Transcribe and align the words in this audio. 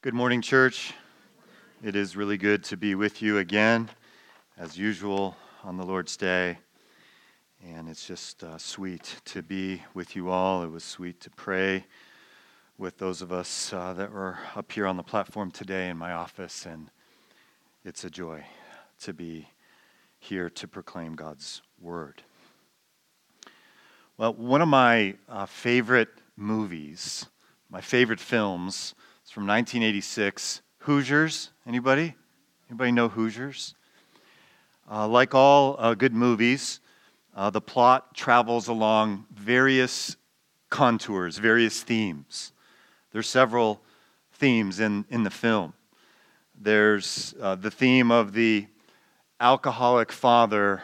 Good 0.00 0.14
morning, 0.14 0.42
church. 0.42 0.94
It 1.82 1.96
is 1.96 2.16
really 2.16 2.38
good 2.38 2.62
to 2.64 2.76
be 2.76 2.94
with 2.94 3.20
you 3.20 3.38
again, 3.38 3.90
as 4.56 4.78
usual, 4.78 5.36
on 5.64 5.76
the 5.76 5.84
Lord's 5.84 6.16
Day. 6.16 6.58
And 7.66 7.88
it's 7.88 8.06
just 8.06 8.44
uh, 8.44 8.58
sweet 8.58 9.16
to 9.24 9.42
be 9.42 9.82
with 9.94 10.14
you 10.14 10.30
all. 10.30 10.62
It 10.62 10.70
was 10.70 10.84
sweet 10.84 11.20
to 11.22 11.30
pray 11.30 11.84
with 12.78 12.98
those 12.98 13.22
of 13.22 13.32
us 13.32 13.72
uh, 13.72 13.92
that 13.94 14.12
were 14.12 14.38
up 14.54 14.70
here 14.70 14.86
on 14.86 14.96
the 14.96 15.02
platform 15.02 15.50
today 15.50 15.88
in 15.88 15.96
my 15.96 16.12
office. 16.12 16.64
And 16.64 16.92
it's 17.84 18.04
a 18.04 18.10
joy 18.10 18.44
to 19.00 19.12
be 19.12 19.48
here 20.20 20.48
to 20.48 20.68
proclaim 20.68 21.16
God's 21.16 21.60
word. 21.80 22.22
Well, 24.16 24.32
one 24.32 24.62
of 24.62 24.68
my 24.68 25.16
uh, 25.28 25.46
favorite 25.46 26.10
movies, 26.36 27.26
my 27.68 27.80
favorite 27.80 28.20
films, 28.20 28.94
is 29.28 29.32
from 29.32 29.46
1986. 29.46 30.62
Hoosiers. 30.78 31.50
Anybody? 31.66 32.14
Anybody 32.70 32.92
know 32.92 33.08
Hoosiers? 33.08 33.74
Uh, 34.90 35.06
like 35.06 35.34
all 35.34 35.76
uh, 35.78 35.92
good 35.92 36.14
movies, 36.14 36.80
uh, 37.36 37.50
the 37.50 37.60
plot 37.60 38.14
travels 38.14 38.68
along 38.68 39.26
various 39.30 40.16
contours, 40.70 41.36
various 41.36 41.82
themes. 41.82 42.52
There's 43.12 43.28
several 43.28 43.82
themes 44.32 44.80
in, 44.80 45.04
in 45.10 45.24
the 45.24 45.30
film. 45.30 45.74
There's 46.58 47.34
uh, 47.38 47.56
the 47.56 47.70
theme 47.70 48.10
of 48.10 48.32
the 48.32 48.66
alcoholic 49.40 50.10
father 50.10 50.82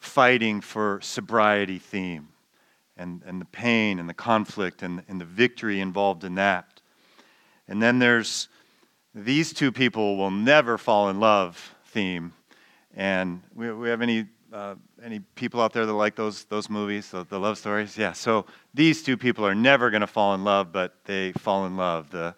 fighting 0.00 0.60
for 0.60 0.98
sobriety 1.00 1.78
theme 1.78 2.30
and, 2.96 3.22
and 3.24 3.40
the 3.40 3.46
pain 3.46 4.00
and 4.00 4.08
the 4.08 4.14
conflict 4.14 4.82
and, 4.82 5.04
and 5.06 5.20
the 5.20 5.24
victory 5.24 5.78
involved 5.78 6.24
in 6.24 6.34
that. 6.34 6.73
And 7.68 7.82
then 7.82 7.98
there's 7.98 8.48
these 9.14 9.52
two 9.52 9.70
people 9.70 10.16
will 10.16 10.30
never 10.30 10.76
fall 10.76 11.08
in 11.08 11.20
love 11.20 11.74
theme. 11.86 12.32
And 12.96 13.42
we, 13.54 13.72
we 13.72 13.88
have 13.88 14.02
any, 14.02 14.26
uh, 14.52 14.74
any 15.02 15.20
people 15.20 15.60
out 15.60 15.72
there 15.72 15.86
that 15.86 15.92
like 15.92 16.16
those, 16.16 16.44
those 16.44 16.68
movies, 16.68 17.10
the, 17.10 17.24
the 17.24 17.38
love 17.38 17.58
stories? 17.58 17.96
Yeah, 17.96 18.12
so 18.12 18.46
these 18.72 19.02
two 19.02 19.16
people 19.16 19.46
are 19.46 19.54
never 19.54 19.90
going 19.90 20.00
to 20.00 20.06
fall 20.06 20.34
in 20.34 20.42
love, 20.44 20.72
but 20.72 20.96
they 21.04 21.32
fall 21.32 21.66
in 21.66 21.76
love 21.76 22.10
the, 22.10 22.34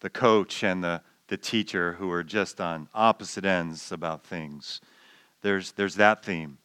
the 0.00 0.10
coach 0.10 0.62
and 0.62 0.84
the, 0.84 1.00
the 1.28 1.36
teacher 1.36 1.94
who 1.94 2.10
are 2.10 2.22
just 2.22 2.60
on 2.60 2.88
opposite 2.94 3.44
ends 3.44 3.92
about 3.92 4.24
things. 4.24 4.80
There's, 5.42 5.72
there's 5.72 5.94
that 5.94 6.24
theme. 6.24 6.58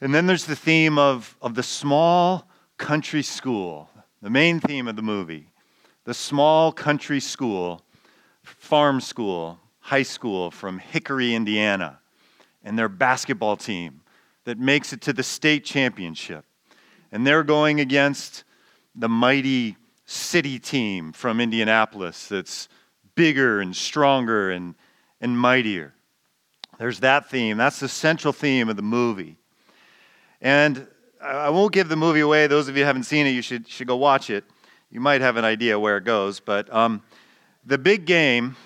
And 0.00 0.14
then 0.14 0.26
there's 0.26 0.46
the 0.46 0.56
theme 0.56 0.98
of, 0.98 1.36
of 1.40 1.54
the 1.54 1.62
small 1.62 2.48
country 2.76 3.22
school, 3.22 3.88
the 4.20 4.30
main 4.30 4.60
theme 4.60 4.88
of 4.88 4.96
the 4.96 5.02
movie. 5.02 5.48
The 6.04 6.14
small 6.14 6.72
country 6.72 7.20
school, 7.20 7.82
farm 8.42 9.00
school, 9.00 9.60
high 9.80 10.02
school 10.02 10.50
from 10.50 10.78
Hickory, 10.78 11.34
Indiana, 11.34 12.00
and 12.64 12.78
their 12.78 12.88
basketball 12.88 13.56
team 13.56 14.00
that 14.44 14.58
makes 14.58 14.92
it 14.92 15.00
to 15.02 15.12
the 15.12 15.22
state 15.22 15.64
championship. 15.64 16.44
And 17.12 17.26
they're 17.26 17.44
going 17.44 17.80
against 17.80 18.44
the 18.94 19.08
mighty 19.08 19.76
city 20.06 20.58
team 20.58 21.12
from 21.12 21.40
Indianapolis 21.40 22.26
that's 22.28 22.68
bigger 23.14 23.60
and 23.60 23.74
stronger 23.74 24.50
and, 24.50 24.74
and 25.20 25.38
mightier. 25.38 25.94
There's 26.78 27.00
that 27.00 27.30
theme. 27.30 27.56
That's 27.56 27.80
the 27.80 27.88
central 27.88 28.32
theme 28.32 28.68
of 28.68 28.76
the 28.76 28.82
movie. 28.82 29.36
And 30.40 30.86
I 31.22 31.50
won't 31.50 31.72
give 31.72 31.88
the 31.88 31.96
movie 31.96 32.20
away. 32.20 32.46
Those 32.46 32.68
of 32.68 32.76
you 32.76 32.84
haven't 32.84 33.04
seen 33.04 33.26
it, 33.26 33.30
you 33.30 33.42
should, 33.42 33.68
should 33.68 33.86
go 33.86 33.96
watch 33.96 34.30
it. 34.30 34.44
You 34.92 35.00
might 35.00 35.22
have 35.22 35.38
an 35.38 35.44
idea 35.46 35.80
where 35.80 35.96
it 35.96 36.04
goes. 36.04 36.38
But 36.38 36.70
um, 36.70 37.02
the 37.64 37.78
big 37.78 38.04
game 38.04 38.56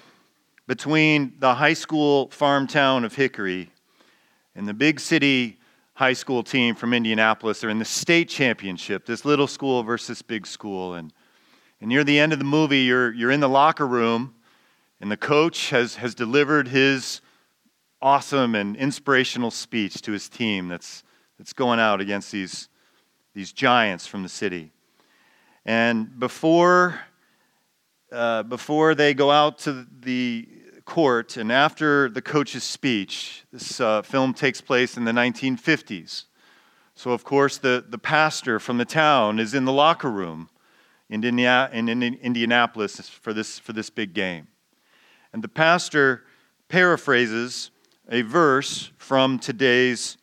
between 0.66 1.34
the 1.38 1.54
high 1.54 1.74
school 1.74 2.30
farm 2.30 2.66
town 2.66 3.04
of 3.04 3.14
Hickory 3.14 3.70
and 4.56 4.66
the 4.66 4.74
big 4.74 4.98
city 4.98 5.56
high 5.94 6.14
school 6.14 6.42
team 6.42 6.74
from 6.74 6.92
Indianapolis 6.92 7.62
are 7.62 7.70
in 7.70 7.78
the 7.78 7.84
state 7.84 8.28
championship, 8.28 9.06
this 9.06 9.24
little 9.24 9.46
school 9.46 9.84
versus 9.84 10.20
big 10.20 10.48
school. 10.48 10.94
And, 10.94 11.12
and 11.80 11.88
near 11.88 12.02
the 12.02 12.18
end 12.18 12.32
of 12.32 12.40
the 12.40 12.44
movie, 12.44 12.80
you're, 12.80 13.12
you're 13.12 13.30
in 13.30 13.38
the 13.38 13.48
locker 13.48 13.86
room, 13.86 14.34
and 15.00 15.12
the 15.12 15.16
coach 15.16 15.70
has, 15.70 15.94
has 15.94 16.16
delivered 16.16 16.66
his 16.66 17.20
awesome 18.02 18.56
and 18.56 18.76
inspirational 18.76 19.52
speech 19.52 20.02
to 20.02 20.10
his 20.10 20.28
team 20.28 20.66
that's, 20.66 21.04
that's 21.38 21.52
going 21.52 21.78
out 21.78 22.00
against 22.00 22.32
these, 22.32 22.68
these 23.32 23.52
giants 23.52 24.08
from 24.08 24.24
the 24.24 24.28
city. 24.28 24.72
And 25.66 26.16
before, 26.20 27.00
uh, 28.12 28.44
before 28.44 28.94
they 28.94 29.14
go 29.14 29.32
out 29.32 29.58
to 29.58 29.84
the 29.98 30.48
court 30.84 31.36
and 31.36 31.50
after 31.50 32.08
the 32.08 32.22
coach's 32.22 32.62
speech, 32.62 33.42
this 33.52 33.80
uh, 33.80 34.02
film 34.02 34.32
takes 34.32 34.60
place 34.60 34.96
in 34.96 35.04
the 35.04 35.10
1950s. 35.10 36.26
So, 36.94 37.10
of 37.10 37.24
course, 37.24 37.58
the, 37.58 37.84
the 37.86 37.98
pastor 37.98 38.60
from 38.60 38.78
the 38.78 38.84
town 38.84 39.40
is 39.40 39.54
in 39.54 39.64
the 39.64 39.72
locker 39.72 40.10
room 40.10 40.50
in, 41.10 41.24
in, 41.24 41.88
in 41.88 42.02
Indianapolis 42.02 43.00
for 43.00 43.32
this, 43.32 43.58
for 43.58 43.72
this 43.72 43.90
big 43.90 44.14
game. 44.14 44.46
And 45.32 45.42
the 45.42 45.48
pastor 45.48 46.22
paraphrases 46.68 47.72
a 48.08 48.22
verse 48.22 48.92
from 48.98 49.40
today's 49.40 50.16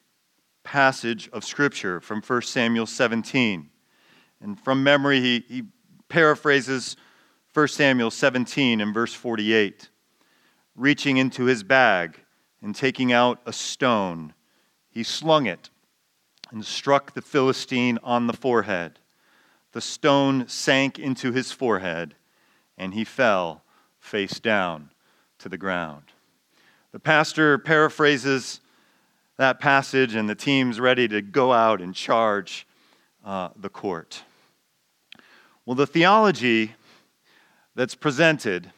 passage 0.63 1.29
of 1.33 1.43
Scripture 1.43 1.99
from 1.99 2.21
1 2.21 2.43
Samuel 2.43 2.85
17. 2.85 3.69
And 4.43 4.59
from 4.59 4.83
memory, 4.83 5.21
he, 5.21 5.45
he 5.47 5.63
paraphrases 6.09 6.97
1 7.53 7.69
Samuel 7.69 8.11
17 8.11 8.81
and 8.81 8.93
verse 8.93 9.13
48. 9.13 9.89
Reaching 10.75 11.17
into 11.17 11.45
his 11.45 11.63
bag 11.63 12.19
and 12.61 12.75
taking 12.75 13.13
out 13.13 13.39
a 13.45 13.53
stone, 13.53 14.33
he 14.89 15.01
slung 15.01 15.45
it 15.45 15.69
and 16.51 16.65
struck 16.65 17.13
the 17.13 17.21
Philistine 17.21 17.97
on 18.03 18.27
the 18.27 18.33
forehead. 18.33 18.99
The 19.71 19.81
stone 19.81 20.47
sank 20.47 20.99
into 20.99 21.31
his 21.31 21.51
forehead, 21.51 22.13
and 22.77 22.93
he 22.93 23.03
fell 23.03 23.63
face 23.99 24.39
down 24.39 24.89
to 25.39 25.47
the 25.47 25.57
ground. 25.57 26.03
The 26.91 26.99
pastor 26.99 27.57
paraphrases 27.57 28.59
that 29.37 29.59
passage, 29.59 30.13
and 30.13 30.29
the 30.29 30.35
team's 30.35 30.79
ready 30.79 31.07
to 31.07 31.21
go 31.21 31.53
out 31.53 31.81
and 31.81 31.95
charge 31.95 32.67
uh, 33.25 33.49
the 33.55 33.69
court. 33.69 34.23
Well, 35.65 35.75
the 35.75 35.87
theology 35.87 36.75
that's 37.75 37.95
presented 37.95 38.71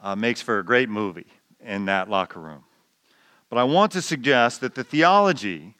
uh, 0.00 0.14
makes 0.14 0.42
for 0.42 0.58
a 0.58 0.64
great 0.64 0.88
movie 0.88 1.26
in 1.60 1.86
that 1.86 2.08
locker 2.08 2.40
room. 2.40 2.64
But 3.48 3.58
I 3.58 3.64
want 3.64 3.92
to 3.92 4.02
suggest 4.02 4.60
that 4.60 4.74
the 4.74 4.84
theology, 4.84 5.74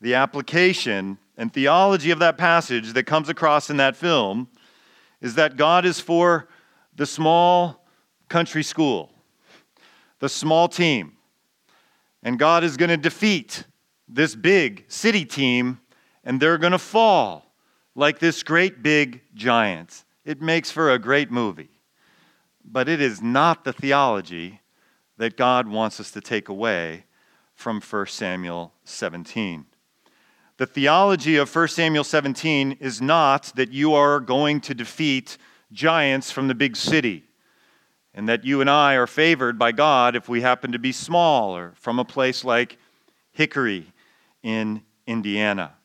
the 0.00 0.14
application, 0.14 1.18
and 1.36 1.52
theology 1.52 2.10
of 2.10 2.18
that 2.18 2.36
passage 2.36 2.92
that 2.92 3.04
comes 3.04 3.28
across 3.28 3.70
in 3.70 3.78
that 3.78 3.96
film 3.96 4.48
is 5.20 5.34
that 5.36 5.56
God 5.56 5.84
is 5.84 5.98
for 5.98 6.48
the 6.94 7.06
small 7.06 7.86
country 8.28 8.62
school 8.62 9.12
the 10.20 10.28
small 10.28 10.68
team. 10.68 11.12
And 12.22 12.38
God 12.38 12.64
is 12.64 12.76
going 12.76 12.90
to 12.90 12.96
defeat 12.96 13.64
this 14.08 14.34
big 14.34 14.84
city 14.88 15.24
team, 15.24 15.80
and 16.24 16.40
they're 16.40 16.58
going 16.58 16.72
to 16.72 16.78
fall 16.78 17.47
like 17.98 18.20
this 18.20 18.44
great 18.44 18.80
big 18.80 19.22
giant. 19.34 20.04
It 20.24 20.40
makes 20.40 20.70
for 20.70 20.92
a 20.92 21.00
great 21.00 21.32
movie. 21.32 21.80
But 22.64 22.88
it 22.88 23.00
is 23.00 23.20
not 23.20 23.64
the 23.64 23.72
theology 23.72 24.60
that 25.16 25.36
God 25.36 25.66
wants 25.66 25.98
us 25.98 26.12
to 26.12 26.20
take 26.20 26.48
away 26.48 27.06
from 27.56 27.80
1 27.80 28.06
Samuel 28.06 28.72
17. 28.84 29.66
The 30.58 30.66
theology 30.66 31.34
of 31.36 31.52
1 31.52 31.68
Samuel 31.68 32.04
17 32.04 32.76
is 32.78 33.02
not 33.02 33.50
that 33.56 33.72
you 33.72 33.94
are 33.94 34.20
going 34.20 34.60
to 34.60 34.74
defeat 34.74 35.36
giants 35.72 36.30
from 36.30 36.46
the 36.46 36.54
big 36.54 36.76
city 36.76 37.24
and 38.14 38.28
that 38.28 38.44
you 38.44 38.60
and 38.60 38.70
I 38.70 38.94
are 38.94 39.08
favored 39.08 39.58
by 39.58 39.72
God 39.72 40.14
if 40.14 40.28
we 40.28 40.40
happen 40.40 40.70
to 40.70 40.78
be 40.78 40.92
small 40.92 41.56
or 41.56 41.72
from 41.74 41.98
a 41.98 42.04
place 42.04 42.44
like 42.44 42.78
Hickory 43.32 43.92
in 44.44 44.82
Indiana. 45.04 45.77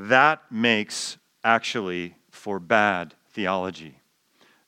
That 0.00 0.42
makes 0.48 1.18
actually 1.42 2.14
for 2.30 2.60
bad 2.60 3.14
theology. 3.30 3.96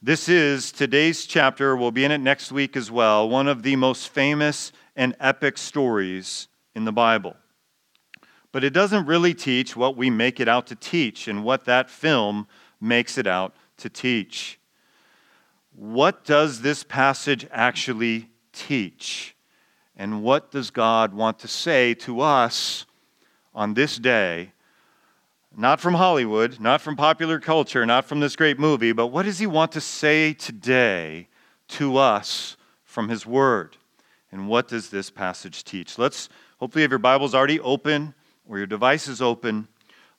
This 0.02 0.28
is 0.28 0.72
today's 0.72 1.24
chapter, 1.24 1.76
we'll 1.76 1.92
be 1.92 2.04
in 2.04 2.10
it 2.10 2.18
next 2.18 2.50
week 2.50 2.76
as 2.76 2.90
well, 2.90 3.28
one 3.28 3.46
of 3.46 3.62
the 3.62 3.76
most 3.76 4.08
famous 4.08 4.72
and 4.96 5.14
epic 5.20 5.56
stories 5.56 6.48
in 6.74 6.84
the 6.84 6.90
Bible. 6.90 7.36
But 8.50 8.64
it 8.64 8.70
doesn't 8.70 9.06
really 9.06 9.32
teach 9.32 9.76
what 9.76 9.96
we 9.96 10.10
make 10.10 10.40
it 10.40 10.48
out 10.48 10.66
to 10.66 10.74
teach 10.74 11.28
and 11.28 11.44
what 11.44 11.64
that 11.66 11.90
film 11.90 12.48
makes 12.80 13.16
it 13.16 13.28
out 13.28 13.54
to 13.76 13.88
teach 13.88 14.58
what 15.72 16.24
does 16.24 16.62
this 16.62 16.82
passage 16.82 17.46
actually 17.52 18.28
teach? 18.52 19.36
And 19.96 20.22
what 20.22 20.50
does 20.50 20.70
God 20.70 21.14
want 21.14 21.38
to 21.38 21.48
say 21.48 21.94
to 21.94 22.20
us 22.20 22.84
on 23.54 23.74
this 23.74 23.96
day? 23.96 24.52
Not 25.60 25.78
from 25.78 25.92
Hollywood, 25.92 26.58
not 26.58 26.80
from 26.80 26.96
popular 26.96 27.38
culture, 27.38 27.84
not 27.84 28.06
from 28.06 28.20
this 28.20 28.34
great 28.34 28.58
movie, 28.58 28.92
but 28.92 29.08
what 29.08 29.26
does 29.26 29.38
He 29.38 29.46
want 29.46 29.72
to 29.72 29.80
say 29.82 30.32
today 30.32 31.28
to 31.68 31.98
us 31.98 32.56
from 32.82 33.10
His 33.10 33.26
Word. 33.26 33.76
And 34.32 34.48
what 34.48 34.68
does 34.68 34.88
this 34.88 35.10
passage 35.10 35.62
teach? 35.64 35.98
Let's 35.98 36.30
hopefully 36.58 36.80
have 36.80 36.90
your 36.90 36.98
Bibles 36.98 37.34
already 37.34 37.60
open 37.60 38.14
or 38.48 38.56
your 38.56 38.66
device 38.66 39.06
is 39.06 39.20
open. 39.20 39.68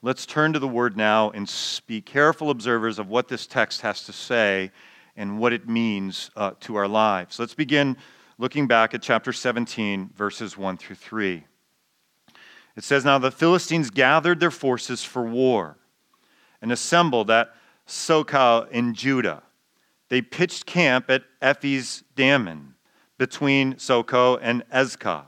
Let's 0.04 0.28
turn 0.28 0.54
to 0.54 0.60
the 0.60 0.68
Word 0.68 0.96
now 0.96 1.32
and 1.32 1.52
be 1.88 2.02
careful 2.02 2.52
observers 2.52 3.00
of 3.00 3.08
what 3.08 3.28
this 3.28 3.48
text 3.48 3.82
has 3.82 4.04
to 4.04 4.14
say 4.14 4.70
and 5.16 5.40
what 5.40 5.54
it 5.54 5.68
means 5.68 6.30
uh, 6.36 6.52
to 6.60 6.76
our 6.76 6.88
lives. 6.88 7.40
Let's 7.40 7.56
begin 7.56 7.98
looking 8.38 8.68
back 8.68 8.94
at 8.94 9.02
chapter 9.02 9.34
17, 9.34 10.12
verses 10.16 10.56
1 10.56 10.78
through 10.78 10.98
3. 10.98 11.46
It 12.82 12.86
says, 12.86 13.06
Now 13.06 13.20
the 13.20 13.30
Philistines 13.30 13.92
gathered 13.92 14.40
their 14.40 14.50
forces 14.50 15.04
for 15.04 15.22
war 15.22 15.78
and 16.64 16.72
assembled 16.72 17.30
at 17.30 17.54
Socoh 17.86 18.68
in 18.72 18.96
Judah. 18.96 19.44
They 20.10 20.24
pitched 20.24 20.66
camp 20.66 21.08
at 21.08 21.26
Ephes 21.44 22.04
Dammim 22.16 22.74
between 23.20 23.76
Socoh 23.76 24.40
and 24.42 24.68
Azekah. 24.74 25.26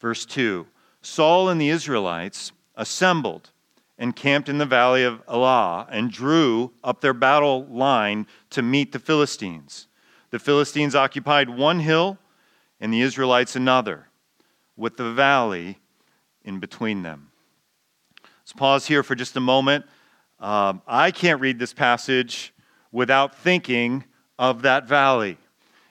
Verse 0.00 0.26
2 0.26 0.66
Saul 1.02 1.48
and 1.50 1.60
the 1.60 1.68
Israelites 1.68 2.50
assembled 2.74 3.52
and 3.96 4.16
camped 4.16 4.48
in 4.48 4.58
the 4.58 4.66
valley 4.66 5.04
of 5.04 5.22
Elah 5.28 5.86
and 5.88 6.10
drew 6.10 6.72
up 6.82 7.00
their 7.00 7.14
battle 7.14 7.64
line 7.66 8.26
to 8.50 8.60
meet 8.60 8.90
the 8.90 8.98
Philistines. 8.98 9.86
The 10.30 10.40
Philistines 10.40 10.96
occupied 10.96 11.48
one 11.48 11.78
hill 11.78 12.18
and 12.80 12.92
the 12.92 13.02
Israelites 13.02 13.54
another, 13.54 14.08
with 14.76 14.96
the 14.96 15.12
valley 15.12 15.78
in 16.46 16.58
between 16.60 17.02
them. 17.02 17.30
Let's 18.22 18.52
pause 18.54 18.86
here 18.86 19.02
for 19.02 19.14
just 19.14 19.36
a 19.36 19.40
moment. 19.40 19.84
Um, 20.40 20.80
I 20.86 21.10
can't 21.10 21.40
read 21.40 21.58
this 21.58 21.74
passage 21.74 22.54
without 22.92 23.34
thinking 23.36 24.04
of 24.38 24.62
that 24.62 24.86
valley. 24.86 25.36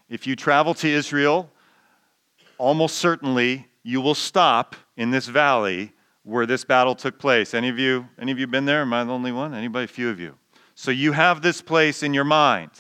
If 0.10 0.26
you 0.26 0.36
travel 0.36 0.74
to 0.76 0.88
Israel, 0.88 1.52
almost 2.58 2.98
certainly 2.98 3.68
you 3.84 4.02
will 4.02 4.16
stop 4.16 4.76
in 4.98 5.12
this 5.12 5.28
valley 5.28 5.92
where 6.24 6.46
this 6.46 6.64
battle 6.64 6.96
took 6.96 7.20
place. 7.20 7.54
Any 7.54 7.70
of 7.70 7.78
you, 7.78 8.08
any 8.20 8.32
of 8.32 8.40
you 8.40 8.48
been 8.48 8.66
there? 8.66 8.82
Am 8.82 8.94
I 8.94 9.04
the 9.04 9.12
only 9.12 9.32
one? 9.32 9.54
Anybody? 9.54 9.86
A 9.86 9.88
few 9.88 10.10
of 10.10 10.20
you. 10.20 10.36
So 10.74 10.92
you 10.92 11.12
have 11.12 11.42
this 11.42 11.62
place 11.62 12.04
in 12.04 12.14
your 12.14 12.24
mind. 12.24 12.72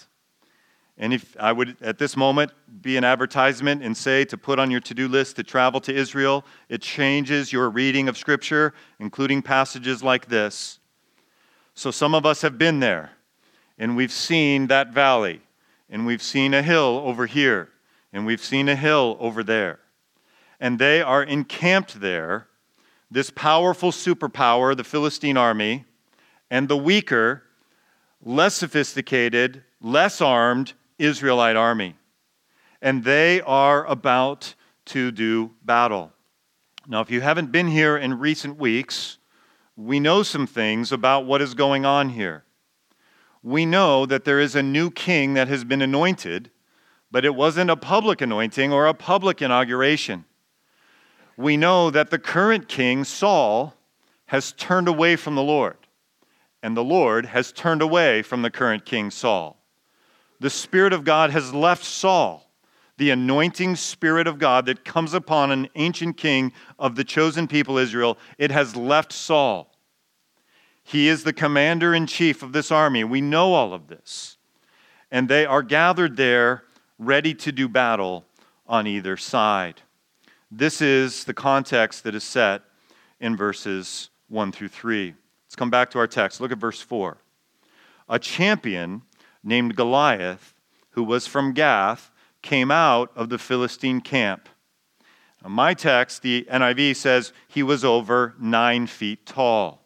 And 0.98 1.14
if 1.14 1.36
I 1.38 1.52
would 1.52 1.76
at 1.82 1.98
this 1.98 2.16
moment 2.16 2.52
be 2.82 2.96
an 2.96 3.04
advertisement 3.04 3.84
and 3.84 3.96
say 3.98 4.24
to 4.26 4.38
put 4.38 4.60
on 4.60 4.72
your 4.72 4.80
to 4.82 4.94
do 4.94 5.08
list 5.10 5.36
to 5.36 5.44
travel 5.44 5.82
to 5.82 5.94
Israel, 5.94 6.46
it 6.70 6.82
changes 6.82 7.52
your 7.52 7.70
reading 7.70 8.08
of 8.08 8.18
Scripture, 8.18 8.74
including 9.00 9.42
passages 9.42 10.02
like 10.02 10.28
this. 10.28 10.80
So 11.74 11.92
some 11.92 12.16
of 12.16 12.26
us 12.26 12.42
have 12.42 12.58
been 12.58 12.80
there, 12.80 13.12
and 13.78 13.98
we've 13.98 14.12
seen 14.12 14.68
that 14.68 14.94
valley, 14.94 15.42
and 15.90 16.06
we've 16.06 16.22
seen 16.22 16.54
a 16.54 16.62
hill 16.62 17.02
over 17.04 17.26
here, 17.26 17.70
and 18.14 18.26
we've 18.26 18.44
seen 18.44 18.70
a 18.70 18.76
hill 18.76 19.18
over 19.20 19.44
there. 19.44 19.80
And 20.62 20.80
they 20.80 21.02
are 21.02 21.22
encamped 21.22 22.00
there, 22.00 22.48
this 23.12 23.30
powerful 23.30 23.92
superpower, 23.92 24.76
the 24.78 24.86
Philistine 24.86 25.36
army, 25.36 25.84
and 26.50 26.70
the 26.70 26.78
weaker, 26.78 27.44
less 28.24 28.56
sophisticated, 28.56 29.62
less 29.82 30.22
armed 30.22 30.74
Israelite 30.98 31.56
army. 31.56 31.96
And 32.82 33.04
they 33.04 33.42
are 33.42 33.86
about 33.86 34.56
to 34.86 35.12
do 35.12 35.52
battle. 35.64 36.12
Now, 36.88 37.02
if 37.02 37.10
you 37.10 37.22
haven't 37.22 37.52
been 37.52 37.68
here 37.68 37.98
in 37.98 38.20
recent 38.20 38.58
weeks, 38.58 39.18
we 39.76 40.00
know 40.00 40.24
some 40.24 40.48
things 40.48 40.92
about 40.92 41.26
what 41.26 41.42
is 41.42 41.54
going 41.54 41.86
on 41.86 42.10
here. 42.10 42.44
We 43.42 43.66
know 43.66 44.06
that 44.06 44.24
there 44.24 44.40
is 44.40 44.56
a 44.56 44.64
new 44.64 44.90
king 44.90 45.34
that 45.34 45.48
has 45.48 45.64
been 45.64 45.82
anointed, 45.82 46.52
but 47.12 47.26
it 47.26 47.36
wasn't 47.36 47.70
a 47.70 47.76
public 47.76 48.22
anointing 48.22 48.72
or 48.72 48.88
a 48.88 48.94
public 48.94 49.42
inauguration. 49.42 50.26
We 51.38 51.58
know 51.58 51.90
that 51.92 52.10
the 52.10 52.20
current 52.20 52.68
king, 52.68 53.04
Saul, 53.04 53.76
has 54.28 54.52
turned 54.54 54.88
away 54.88 55.16
from 55.16 55.36
the 55.36 55.44
Lord, 55.44 55.78
and 56.64 56.76
the 56.76 56.84
Lord 56.84 57.28
has 57.28 57.52
turned 57.52 57.82
away 57.82 58.22
from 58.22 58.42
the 58.42 58.50
current 58.50 58.86
king, 58.86 59.12
Saul. 59.12 59.58
The 60.40 60.50
Spirit 60.50 60.94
of 60.94 61.04
God 61.04 61.32
has 61.32 61.54
left 61.54 61.84
Saul, 61.84 62.50
the 62.98 63.10
anointing 63.10 63.76
Spirit 63.76 64.28
of 64.28 64.40
God 64.40 64.66
that 64.66 64.86
comes 64.86 65.14
upon 65.14 65.52
an 65.52 65.70
ancient 65.76 66.18
king 66.18 66.52
of 66.78 66.96
the 66.96 67.04
chosen 67.04 67.48
people 67.48 67.78
Israel, 67.78 68.18
it 68.38 68.52
has 68.52 68.76
left 68.76 69.12
Saul. 69.12 69.72
He 70.84 71.08
is 71.08 71.24
the 71.24 71.34
commander 71.34 71.96
in 71.96 72.06
chief 72.06 72.44
of 72.44 72.54
this 72.54 72.72
army. 72.72 73.04
We 73.04 73.22
know 73.22 73.54
all 73.54 73.74
of 73.74 73.88
this. 73.88 74.38
And 75.10 75.28
they 75.28 75.46
are 75.46 75.64
gathered 75.64 76.16
there, 76.16 76.64
ready 77.00 77.34
to 77.34 77.52
do 77.52 77.68
battle 77.68 78.26
on 78.68 78.86
either 78.86 79.18
side. 79.18 79.82
This 80.52 80.82
is 80.82 81.24
the 81.24 81.34
context 81.34 82.04
that 82.04 82.16
is 82.16 82.24
set 82.24 82.62
in 83.20 83.36
verses 83.36 84.10
1 84.30 84.52
through 84.52 84.68
3. 84.68 85.16
Let's 85.46 85.56
come 85.56 85.70
back 85.70 85.90
to 85.92 86.00
our 86.00 86.08
text. 86.08 86.40
Look 86.40 86.52
at 86.52 86.58
verse 86.58 86.82
4. 86.82 87.18
A 88.10 88.20
champion 88.20 89.02
named 89.46 89.76
Goliath, 89.76 90.54
who 90.92 91.04
was 91.04 91.28
from 91.28 91.54
Gath, 91.54 92.12
came 92.42 92.72
out 92.72 93.12
of 93.16 93.30
the 93.30 93.38
Philistine 93.38 94.02
camp. 94.02 94.50
Now, 95.44 95.50
my 95.50 95.74
text, 95.74 96.22
the 96.22 96.48
NIV, 96.52 96.96
says 96.96 97.32
he 97.48 97.64
was 97.64 97.86
over 97.86 98.34
nine 98.40 98.88
feet 98.88 99.26
tall. 99.26 99.86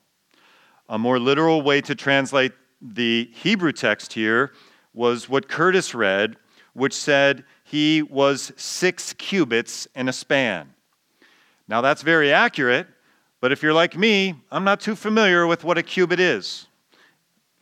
A 0.88 0.98
more 0.98 1.20
literal 1.20 1.62
way 1.62 1.82
to 1.82 1.94
translate 1.94 2.54
the 2.82 3.30
Hebrew 3.34 3.74
text 3.74 4.14
here 4.14 4.54
was 4.94 5.30
what 5.30 5.48
Curtis 5.48 5.94
read, 5.94 6.38
which 6.74 6.94
said 6.94 7.44
he 7.64 8.02
was 8.02 8.52
six 8.56 9.14
cubits 9.14 9.88
in 9.96 10.08
a 10.08 10.14
span. 10.14 10.74
Now, 11.68 11.82
that's 11.82 12.02
very 12.02 12.34
accurate, 12.34 12.88
but 13.42 13.52
if 13.52 13.62
you're 13.62 13.74
like 13.74 13.96
me, 13.96 14.36
I'm 14.52 14.64
not 14.64 14.80
too 14.80 14.96
familiar 14.96 15.46
with 15.46 15.64
what 15.64 15.78
a 15.78 15.84
cubit 15.84 16.20
is. 16.20 16.68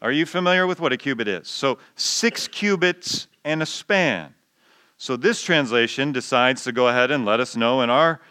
Are 0.01 0.11
you 0.11 0.25
familiar 0.25 0.67
with 0.67 0.79
what 0.79 0.93
a 0.93 0.97
cubit 0.97 1.27
is? 1.27 1.47
So, 1.47 1.79
six 1.95 2.47
cubits 2.47 3.27
and 3.43 3.63
a 3.63 3.65
span. 3.65 4.35
So, 4.97 5.17
this 5.17 5.41
translation 5.41 6.11
decides 6.11 6.63
to 6.65 6.71
go 6.71 6.87
ahead 6.87 7.09
and 7.11 7.25
let 7.25 7.39
us 7.39 7.55
know 7.55 7.81
in 7.81 7.89
our, 7.89 8.21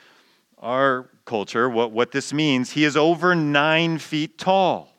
our 0.59 1.11
culture 1.25 1.69
what, 1.69 1.91
what 1.91 2.13
this 2.13 2.33
means. 2.33 2.71
He 2.71 2.85
is 2.85 2.97
over 2.97 3.35
nine 3.35 3.99
feet 3.99 4.39
tall. 4.39 4.93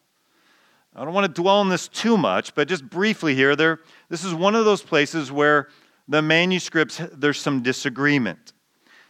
I 0.96 1.06
don't 1.06 1.14
want 1.14 1.34
to 1.34 1.42
dwell 1.42 1.58
on 1.58 1.70
this 1.70 1.88
too 1.88 2.18
much, 2.18 2.56
but 2.56 2.68
just 2.68 2.90
briefly 2.90 3.36
here, 3.36 3.56
there, 3.56 3.80
this 4.10 4.24
is 4.24 4.34
one 4.34 4.56
of 4.56 4.66
those 4.66 4.82
places 4.82 5.32
where 5.32 5.70
the 6.08 6.22
manuscripts, 6.22 7.00
there's 7.14 7.40
some 7.40 7.62
disagreement. 7.62 8.54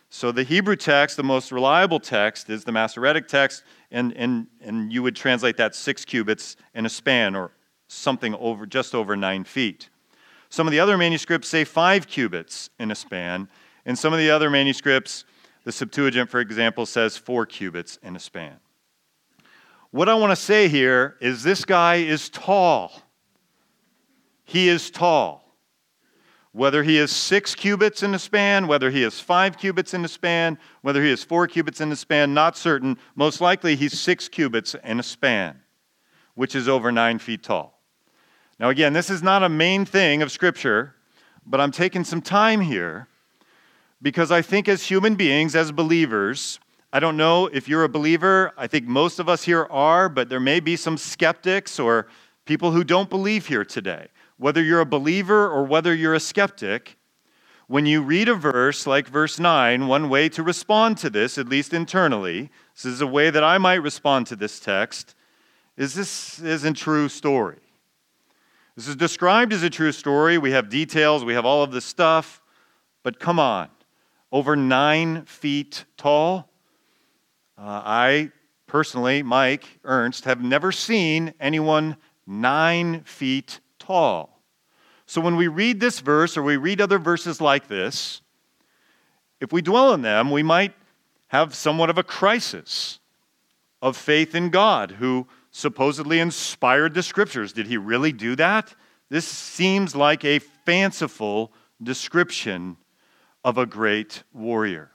So 0.10 0.32
the 0.32 0.44
Hebrew 0.44 0.76
text, 0.76 1.18
the 1.18 1.24
most 1.24 1.52
reliable 1.52 2.00
text, 2.00 2.50
is 2.50 2.64
the 2.64 2.72
Masoretic 2.72 3.28
text, 3.28 3.64
and, 3.91 4.13
and, 4.13 4.48
and 4.62 4.91
you 4.91 5.03
would 5.03 5.15
translate 5.15 5.58
that 5.58 5.75
six 5.75 6.06
cubits 6.06 6.56
in 6.74 6.86
a 6.86 6.89
span 6.89 7.36
or 7.36 7.51
something 7.88 8.36
over 8.36 8.65
just 8.65 8.94
over 8.94 9.15
nine 9.15 9.44
feet. 9.44 9.89
Some 10.50 10.67
of 10.67 10.72
the 10.72 10.79
other 10.79 10.98
manuscripts 10.98 11.48
say 11.48 11.63
five 11.63 12.08
cubits 12.08 12.70
in 12.79 12.91
a 12.91 12.96
span, 12.96 13.50
and 13.86 13.98
some 13.98 14.13
of 14.13 14.20
the 14.20 14.29
other 14.29 14.50
manuscripts, 14.50 15.25
the 15.63 15.72
Septuagint, 15.72 16.29
for 16.29 16.39
example, 16.39 16.86
says 16.86 17.17
four 17.17 17.46
cubits 17.46 17.98
in 18.03 18.15
a 18.15 18.20
span. 18.20 18.58
What 19.91 20.10
I 20.10 20.15
want 20.15 20.32
to 20.32 20.36
say 20.36 20.67
here 20.67 21.15
is 21.22 21.44
this 21.44 21.65
guy 21.65 21.96
is 21.96 22.29
tall. 22.29 23.01
He 24.44 24.70
is 24.70 24.91
tall. 24.91 25.47
Whether 26.51 26.84
he 26.84 26.98
is 26.98 27.12
six 27.12 27.54
cubits 27.54 28.04
in 28.04 28.13
a 28.13 28.20
span, 28.20 28.68
whether 28.68 28.89
he 28.89 29.04
is 29.04 29.20
five 29.20 29.58
cubits 29.58 29.94
in 29.94 30.04
a 30.04 30.08
span, 30.08 30.58
whether 30.82 31.04
he 31.04 31.12
is 31.12 31.24
four 31.24 31.48
cubits 31.48 31.82
in 31.82 31.92
a 31.92 31.96
span, 31.96 32.34
not 32.34 32.58
certain. 32.58 32.98
Most 33.16 33.42
likely 33.42 33.75
he's 33.75 34.00
six 34.00 34.27
cubits 34.27 34.75
in 34.84 35.00
a 35.00 35.04
span, 35.04 35.62
which 36.36 36.56
is 36.56 36.68
over 36.68 36.92
nine 36.92 37.20
feet 37.20 37.44
tall. 37.44 37.80
Now, 38.60 38.70
again, 38.70 38.94
this 38.94 39.10
is 39.10 39.22
not 39.22 39.44
a 39.44 39.50
main 39.50 39.86
thing 39.86 40.22
of 40.22 40.32
Scripture, 40.32 40.96
but 41.46 41.62
I'm 41.62 41.72
taking 41.72 42.04
some 42.04 42.22
time 42.22 42.62
here 42.62 43.08
because 44.01 44.32
I 44.32 44.42
think 44.42 44.68
as 44.68 44.84
human 44.84 45.16
beings, 45.16 45.56
as 45.56 45.72
believers, 45.72 46.60
I 46.92 47.00
don't 47.00 47.18
know 47.18 47.48
if 47.48 47.68
you're 47.68 47.84
a 47.84 47.89
believer. 47.89 48.54
I 48.58 48.68
think 48.68 48.88
most 48.88 49.20
of 49.20 49.30
us 49.30 49.44
here 49.44 49.68
are, 49.70 50.10
but 50.10 50.30
there 50.30 50.39
may 50.39 50.60
be 50.60 50.75
some 50.75 50.98
skeptics 50.98 51.80
or 51.80 52.08
people 52.46 52.72
who 52.72 52.84
don't 52.84 53.10
believe 53.10 53.48
here 53.48 53.66
today 53.66 54.08
whether 54.38 54.62
you're 54.62 54.79
a 54.79 54.86
believer 54.86 55.50
or 55.50 55.63
whether 55.63 55.94
you're 55.94 56.13
a 56.13 56.20
skeptic, 56.20 56.98
when 57.67 57.86
you 57.86 58.01
read 58.01 58.29
a 58.29 58.36
verse 58.36 58.88
like 58.88 59.08
verse 59.08 59.39
9, 59.39 59.88
one 59.88 60.08
way 60.08 60.29
to 60.29 60.41
respond 60.41 60.98
to 61.00 61.10
this, 61.10 61.38
at 61.38 61.50
least 61.50 61.74
internally, 61.74 62.50
this 62.74 62.86
is 62.86 63.01
a 63.01 63.08
way 63.08 63.29
that 63.29 63.44
I 63.44 63.58
might 63.58 63.82
respond 63.82 64.27
to 64.27 64.36
this 64.38 64.60
text, 64.60 65.15
is 65.75 65.94
this 65.94 66.39
isn't 66.39 66.75
true 66.75 67.10
story. 67.10 67.60
This 68.77 68.88
is 68.88 68.96
described 68.96 69.51
as 69.51 69.63
a 69.63 69.70
true 69.70 69.91
story. 69.91 70.38
We 70.38 70.51
have 70.51 70.70
details, 70.70 71.25
we 71.25 71.34
have 71.34 71.46
all 71.46 71.63
of 71.63 71.72
this 71.72 71.84
stuff, 71.84 72.41
but 73.03 73.20
come 73.20 73.39
on, 73.39 73.70
over 74.32 74.56
nine 74.56 75.25
feet 75.25 75.84
tall. 75.98 76.50
Uh, 77.58 77.82
I 77.84 78.32
personally, 78.67 79.24
Mike 79.24 79.79
Ernst, 79.84 80.25
have 80.25 80.41
never 80.41 80.72
seen 80.72 81.34
anyone 81.39 81.98
nine 82.25 83.01
feet 83.01 83.60
tall. 83.88 84.41
So 85.06 85.22
when 85.22 85.38
we 85.38 85.48
read 85.48 85.79
this 85.79 86.01
verse 86.01 86.36
or 86.36 86.44
we 86.44 86.58
read 86.58 86.82
other 86.82 87.00
verses 87.00 87.39
like 87.39 87.67
this, 87.67 88.22
if 89.39 89.53
we 89.53 89.62
dwell 89.62 89.94
on 89.94 90.01
them, 90.01 90.29
we 90.29 90.44
might 90.44 90.74
have 91.27 91.56
somewhat 91.56 91.89
of 91.89 91.98
a 91.98 92.03
crisis 92.03 93.00
of 93.82 93.96
faith 93.96 94.36
in 94.36 94.50
God 94.50 94.91
who 94.91 95.27
supposedly 95.51 96.20
inspired 96.20 96.94
the 96.94 97.03
scriptures. 97.03 97.53
Did 97.53 97.67
he 97.67 97.77
really 97.77 98.12
do 98.12 98.36
that? 98.36 98.75
This 99.10 99.25
seems 99.25 99.96
like 99.96 100.25
a 100.25 100.39
fanciful 100.39 101.53
description 101.82 102.75
of 103.46 103.58
a 103.58 103.65
great 103.65 104.24
warrior. 104.34 104.91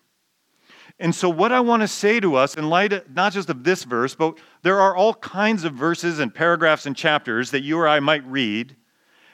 And 0.99 1.15
so, 1.15 1.29
what 1.29 1.53
I 1.53 1.61
want 1.61 1.83
to 1.83 1.89
say 1.89 2.21
to 2.21 2.37
us, 2.37 2.57
in 2.57 2.69
light 2.69 2.93
of, 2.93 3.11
not 3.11 3.33
just 3.33 3.49
of 3.49 3.65
this 3.65 3.85
verse, 3.85 4.15
but 4.15 4.39
there 4.63 4.79
are 4.79 4.95
all 4.95 5.15
kinds 5.15 5.65
of 5.65 5.73
verses 5.73 6.19
and 6.19 6.33
paragraphs 6.33 6.87
and 6.87 6.95
chapters 6.95 7.51
that 7.51 7.63
you 7.63 7.79
or 7.79 7.89
I 7.89 7.99
might 8.01 8.25
read. 8.27 8.77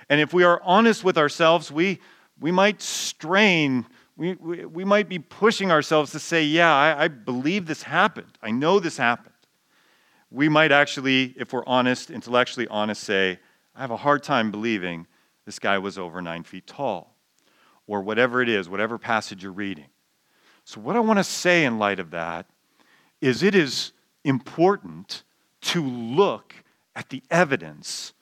And 0.08 0.20
if 0.20 0.32
we 0.32 0.44
are 0.44 0.60
honest 0.64 1.04
with 1.04 1.18
ourselves, 1.18 1.70
we, 1.70 2.00
we 2.40 2.50
might 2.50 2.80
strain, 2.80 3.86
we, 4.16 4.34
we, 4.34 4.64
we 4.64 4.84
might 4.84 5.08
be 5.08 5.18
pushing 5.18 5.70
ourselves 5.70 6.12
to 6.12 6.18
say, 6.18 6.44
Yeah, 6.44 6.74
I, 6.74 7.04
I 7.04 7.08
believe 7.08 7.66
this 7.66 7.82
happened. 7.82 8.38
I 8.42 8.50
know 8.50 8.80
this 8.80 8.96
happened. 8.96 9.34
We 10.30 10.48
might 10.48 10.72
actually, 10.72 11.34
if 11.36 11.52
we're 11.52 11.66
honest, 11.66 12.10
intellectually 12.10 12.68
honest, 12.68 13.02
say, 13.02 13.38
I 13.74 13.80
have 13.80 13.90
a 13.90 13.96
hard 13.96 14.22
time 14.22 14.50
believing 14.50 15.06
this 15.46 15.58
guy 15.58 15.78
was 15.78 15.96
over 15.96 16.20
nine 16.20 16.42
feet 16.42 16.66
tall, 16.66 17.14
or 17.86 18.02
whatever 18.02 18.42
it 18.42 18.48
is, 18.48 18.68
whatever 18.68 18.98
passage 18.98 19.42
you're 19.42 19.52
reading. 19.52 19.86
So, 20.64 20.80
what 20.80 20.96
I 20.96 21.00
want 21.00 21.18
to 21.18 21.24
say 21.24 21.64
in 21.64 21.78
light 21.78 21.98
of 21.98 22.10
that 22.10 22.44
is 23.22 23.42
it 23.42 23.54
is 23.54 23.92
important 24.24 25.22
to 25.62 25.82
look 25.82 26.54
at 26.94 27.08
the 27.08 27.22
evidence, 27.30 28.12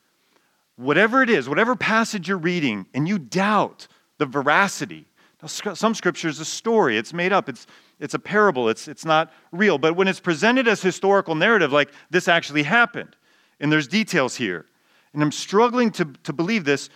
whatever 0.77 1.23
it 1.23 1.31
is, 1.31 1.49
whatever 1.49 1.75
passage 1.75 2.29
you're 2.29 2.39
reading, 2.39 2.87
and 2.95 3.09
you 3.09 3.19
doubt 3.19 3.89
the 4.19 4.27
veracity. 4.27 5.07
Now, 5.43 5.49
some 5.49 5.95
scripture 5.95 6.29
is 6.29 6.41
a 6.41 6.45
story, 6.45 6.97
it's 6.97 7.13
made 7.13 7.33
up, 7.33 7.49
it's, 7.49 7.67
it's 7.99 8.15
a 8.15 8.19
parable, 8.19 8.69
it's, 8.69 8.89
it's 8.89 9.05
not 9.05 9.33
real. 9.53 9.79
But 9.79 9.97
when 9.97 10.09
it's 10.09 10.21
presented 10.21 10.69
as 10.69 10.83
historical 10.83 11.35
narrative, 11.35 11.73
like 11.73 11.91
this 12.11 12.29
actually 12.29 12.63
happened, 12.63 13.17
and 13.61 13.73
there's 13.73 13.89
details 13.89 14.37
here, 14.37 14.67
and 15.13 15.23
I'm 15.23 15.33
struggling 15.33 15.91
to, 15.93 16.05
to 16.25 16.33
believe 16.33 16.65
this, 16.65 16.91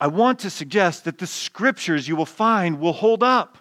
I 0.00 0.06
want 0.06 0.38
to 0.40 0.50
suggest 0.50 1.04
that 1.04 1.18
the 1.18 1.26
scriptures 1.26 2.06
you 2.06 2.16
will 2.16 2.26
find 2.26 2.78
will 2.78 2.92
hold 2.92 3.22
up. 3.22 3.58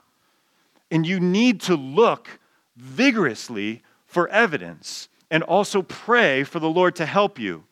And 0.92 1.06
you 1.06 1.20
need 1.20 1.60
to 1.62 1.76
look 1.76 2.40
vigorously 2.78 3.82
for 4.06 4.30
evidence 4.30 5.10
and 5.30 5.44
also 5.44 5.82
pray 5.82 6.44
for 6.44 6.60
the 6.60 6.70
Lord 6.70 6.96
to 6.98 7.06
help 7.06 7.40
you 7.40 7.66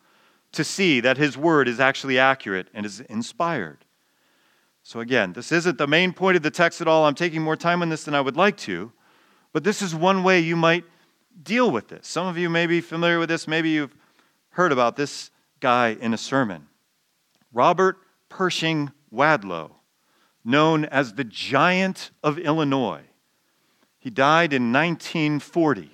to 0.55 0.63
see 0.63 0.99
that 0.99 1.17
His 1.17 1.37
word 1.37 1.67
is 1.67 1.79
actually 1.79 2.19
accurate 2.19 2.67
and 2.73 2.85
is 2.85 3.01
inspired. 3.01 3.85
So, 4.83 4.99
again, 4.99 5.33
this 5.33 5.51
isn't 5.51 5.77
the 5.77 5.87
main 5.87 6.13
point 6.13 6.37
of 6.37 6.43
the 6.43 6.51
text 6.51 6.81
at 6.81 6.87
all. 6.87 7.05
I'm 7.05 7.15
taking 7.15 7.41
more 7.41 7.55
time 7.55 7.81
on 7.81 7.89
this 7.89 8.03
than 8.03 8.13
I 8.13 8.21
would 8.21 8.37
like 8.37 8.57
to, 8.57 8.91
but 9.51 9.63
this 9.63 9.81
is 9.81 9.95
one 9.95 10.23
way 10.23 10.39
you 10.39 10.55
might 10.55 10.83
deal 11.41 11.71
with 11.71 11.87
this. 11.87 12.07
Some 12.07 12.27
of 12.27 12.37
you 12.37 12.49
may 12.49 12.67
be 12.67 12.81
familiar 12.81 13.19
with 13.19 13.29
this, 13.29 13.47
maybe 13.47 13.69
you've 13.69 13.95
heard 14.49 14.71
about 14.71 14.95
this 14.95 15.31
guy 15.59 15.97
in 15.99 16.13
a 16.13 16.17
sermon. 16.17 16.67
Robert 17.51 17.97
Pershing 18.29 18.91
Wadlow, 19.11 19.71
known 20.43 20.85
as 20.85 21.13
the 21.13 21.23
Giant 21.23 22.11
of 22.23 22.37
Illinois. 22.37 23.03
He 23.97 24.09
died 24.09 24.53
in 24.53 24.71
1940. 24.71 25.89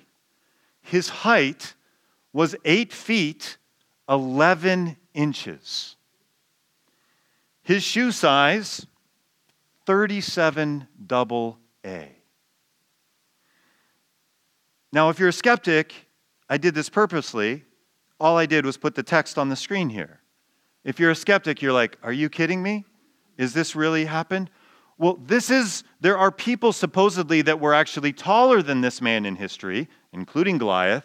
His 0.82 1.08
height 1.08 1.74
was 2.32 2.54
8 2.64 2.92
feet 2.92 3.56
11 4.08 4.96
inches. 5.14 5.96
His 7.62 7.82
shoe 7.82 8.12
size, 8.12 8.86
37 9.86 10.88
double 11.06 11.58
A. 11.84 12.10
Now, 14.92 15.08
if 15.08 15.18
you're 15.18 15.28
a 15.28 15.32
skeptic, 15.32 16.08
I 16.48 16.58
did 16.58 16.74
this 16.74 16.88
purposely 16.88 17.64
all 18.22 18.38
I 18.38 18.46
did 18.46 18.64
was 18.64 18.76
put 18.76 18.94
the 18.94 19.02
text 19.02 19.36
on 19.36 19.48
the 19.48 19.56
screen 19.56 19.90
here. 19.90 20.20
If 20.84 21.00
you're 21.00 21.10
a 21.10 21.16
skeptic, 21.16 21.60
you're 21.60 21.72
like, 21.72 21.98
are 22.04 22.12
you 22.12 22.28
kidding 22.28 22.62
me? 22.62 22.84
Is 23.36 23.52
this 23.52 23.74
really 23.74 24.04
happened? 24.04 24.48
Well, 24.96 25.18
this 25.26 25.50
is, 25.50 25.82
there 26.00 26.16
are 26.16 26.30
people 26.30 26.72
supposedly 26.72 27.42
that 27.42 27.58
were 27.58 27.74
actually 27.74 28.12
taller 28.12 28.62
than 28.62 28.80
this 28.80 29.02
man 29.02 29.26
in 29.26 29.34
history, 29.34 29.88
including 30.12 30.56
Goliath, 30.58 31.04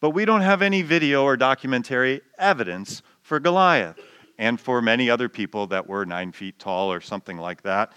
but 0.00 0.10
we 0.10 0.24
don't 0.24 0.42
have 0.42 0.62
any 0.62 0.82
video 0.82 1.24
or 1.24 1.36
documentary 1.36 2.20
evidence 2.38 3.02
for 3.22 3.40
Goliath 3.40 3.98
and 4.38 4.60
for 4.60 4.82
many 4.82 5.08
other 5.08 5.28
people 5.28 5.66
that 5.68 5.86
were 5.86 6.04
nine 6.04 6.32
feet 6.32 6.58
tall 6.58 6.92
or 6.92 7.00
something 7.00 7.38
like 7.38 7.62
that 7.62 7.92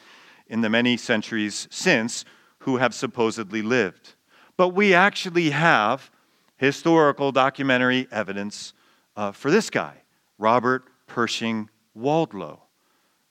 in 0.47 0.61
the 0.61 0.69
many 0.69 0.97
centuries 0.97 1.67
since 1.69 2.25
who 2.59 2.77
have 2.77 2.93
supposedly 2.93 3.61
lived. 3.61 4.15
But 4.57 4.69
we 4.69 4.93
actually 4.93 5.51
have 5.51 6.11
historical 6.57 7.31
documentary 7.31 8.07
evidence 8.11 8.73
uh, 9.15 9.31
for 9.31 9.51
this 9.51 9.69
guy, 9.69 10.01
Robert 10.37 10.83
Pershing 11.07 11.69
Wadlow, 11.97 12.59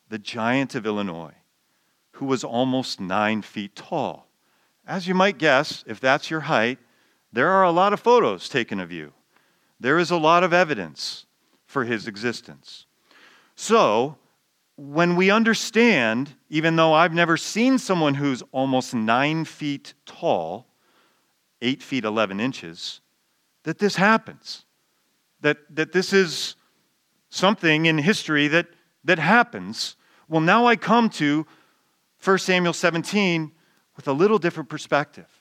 the 0.09 0.19
giant 0.19 0.75
of 0.75 0.87
Illinois, 0.87 1.35
who 2.13 2.27
was 2.27 2.45
almost 2.45 3.01
nine 3.01 3.43
feet 3.43 3.75
tall. 3.77 4.29
As 4.87 5.07
you 5.07 5.15
might 5.15 5.39
guess, 5.39 5.85
if 5.87 6.01
that's 6.01 6.31
your 6.31 6.41
height, 6.41 6.79
there 7.33 7.51
are 7.51 7.65
a 7.65 7.71
lot 7.71 7.93
of 7.93 8.01
photos 8.01 8.49
taken 8.49 8.81
of 8.81 8.91
you. 8.91 9.13
There 9.81 9.99
is 9.99 10.11
a 10.11 10.17
lot 10.17 10.43
of 10.43 10.53
evidence 10.53 11.27
for 11.67 11.85
his 11.85 12.07
existence. 12.07 12.87
So, 13.55 14.17
when 14.77 15.17
we 15.17 15.31
understand, 15.31 16.35
even 16.49 16.77
though 16.77 16.95
I've 16.95 17.13
never 17.13 17.37
seen 17.37 17.79
someone 17.79 18.15
who's 18.15 18.43
almost 18.53 18.95
nine 18.95 19.45
feet 19.45 19.95
tall, 20.07 20.67
eight 21.61 21.83
feet 21.83 22.05
11 22.05 22.39
inches, 22.39 23.01
that 23.65 23.79
this 23.79 23.97
happens, 23.97 24.65
that, 25.41 25.59
that 25.71 25.93
this 25.93 26.13
is 26.13 26.55
something 27.29 27.87
in 27.87 27.99
history 27.99 28.49
that, 28.49 28.69
that 29.05 29.19
happens. 29.19 29.97
Well, 30.29 30.41
now 30.41 30.67
I 30.67 30.77
come 30.77 31.11
to 31.11 31.47
1 32.23 32.39
Samuel 32.39 32.73
17 32.73 33.53
with 33.97 34.09
a 34.09 34.13
little 34.13 34.39
different 34.39 34.69
perspective. 34.69 35.38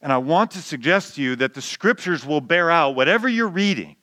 And 0.00 0.12
I 0.12 0.18
want 0.18 0.52
to 0.52 0.62
suggest 0.62 1.16
to 1.16 1.22
you 1.22 1.36
that 1.36 1.54
the 1.54 1.62
scriptures 1.62 2.24
will 2.24 2.40
bear 2.40 2.70
out 2.70 2.94
whatever 2.94 3.28
you're 3.28 3.48
reading. 3.48 3.96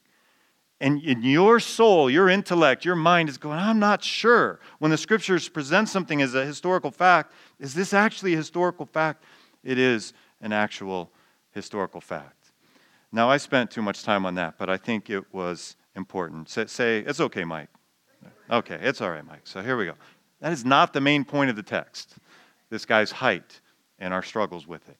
And 0.81 1.01
in 1.01 1.23
your 1.23 1.61
soul, 1.61 2.09
your 2.09 2.27
intellect, 2.29 2.83
your 2.83 2.95
mind 2.95 3.29
is 3.29 3.37
going, 3.37 3.57
I'm 3.57 3.79
not 3.79 4.03
sure. 4.03 4.59
When 4.79 4.91
the 4.91 4.97
scriptures 4.97 5.47
present 5.47 5.87
something 5.87 6.21
as 6.21 6.35
a 6.35 6.45
historical 6.45 6.91
fact, 6.91 7.31
is 7.59 7.73
this 7.73 7.93
actually 7.93 8.33
a 8.33 8.37
historical 8.37 8.85
fact? 8.85 9.23
It 9.63 9.79
is 9.79 10.13
an 10.41 10.51
actual 10.51 11.11
historical 11.51 12.01
fact. 12.01 12.51
Now, 13.13 13.29
I 13.29 13.37
spent 13.37 13.71
too 13.71 13.81
much 13.81 14.03
time 14.03 14.25
on 14.25 14.35
that, 14.35 14.57
but 14.57 14.69
I 14.69 14.75
think 14.75 15.09
it 15.09 15.23
was 15.33 15.77
important. 15.95 16.49
Say, 16.49 16.65
say, 16.65 16.99
it's 16.99 17.21
okay, 17.21 17.45
Mike. 17.45 17.69
Okay, 18.51 18.77
it's 18.81 18.99
all 18.99 19.09
right, 19.09 19.25
Mike. 19.25 19.41
So 19.45 19.61
here 19.61 19.77
we 19.77 19.85
go. 19.85 19.93
That 20.41 20.51
is 20.51 20.65
not 20.65 20.91
the 20.91 21.01
main 21.01 21.23
point 21.23 21.49
of 21.49 21.55
the 21.55 21.63
text, 21.63 22.15
this 22.69 22.85
guy's 22.85 23.11
height 23.11 23.61
and 23.97 24.13
our 24.13 24.21
struggles 24.21 24.67
with 24.67 24.87
it. 24.89 24.97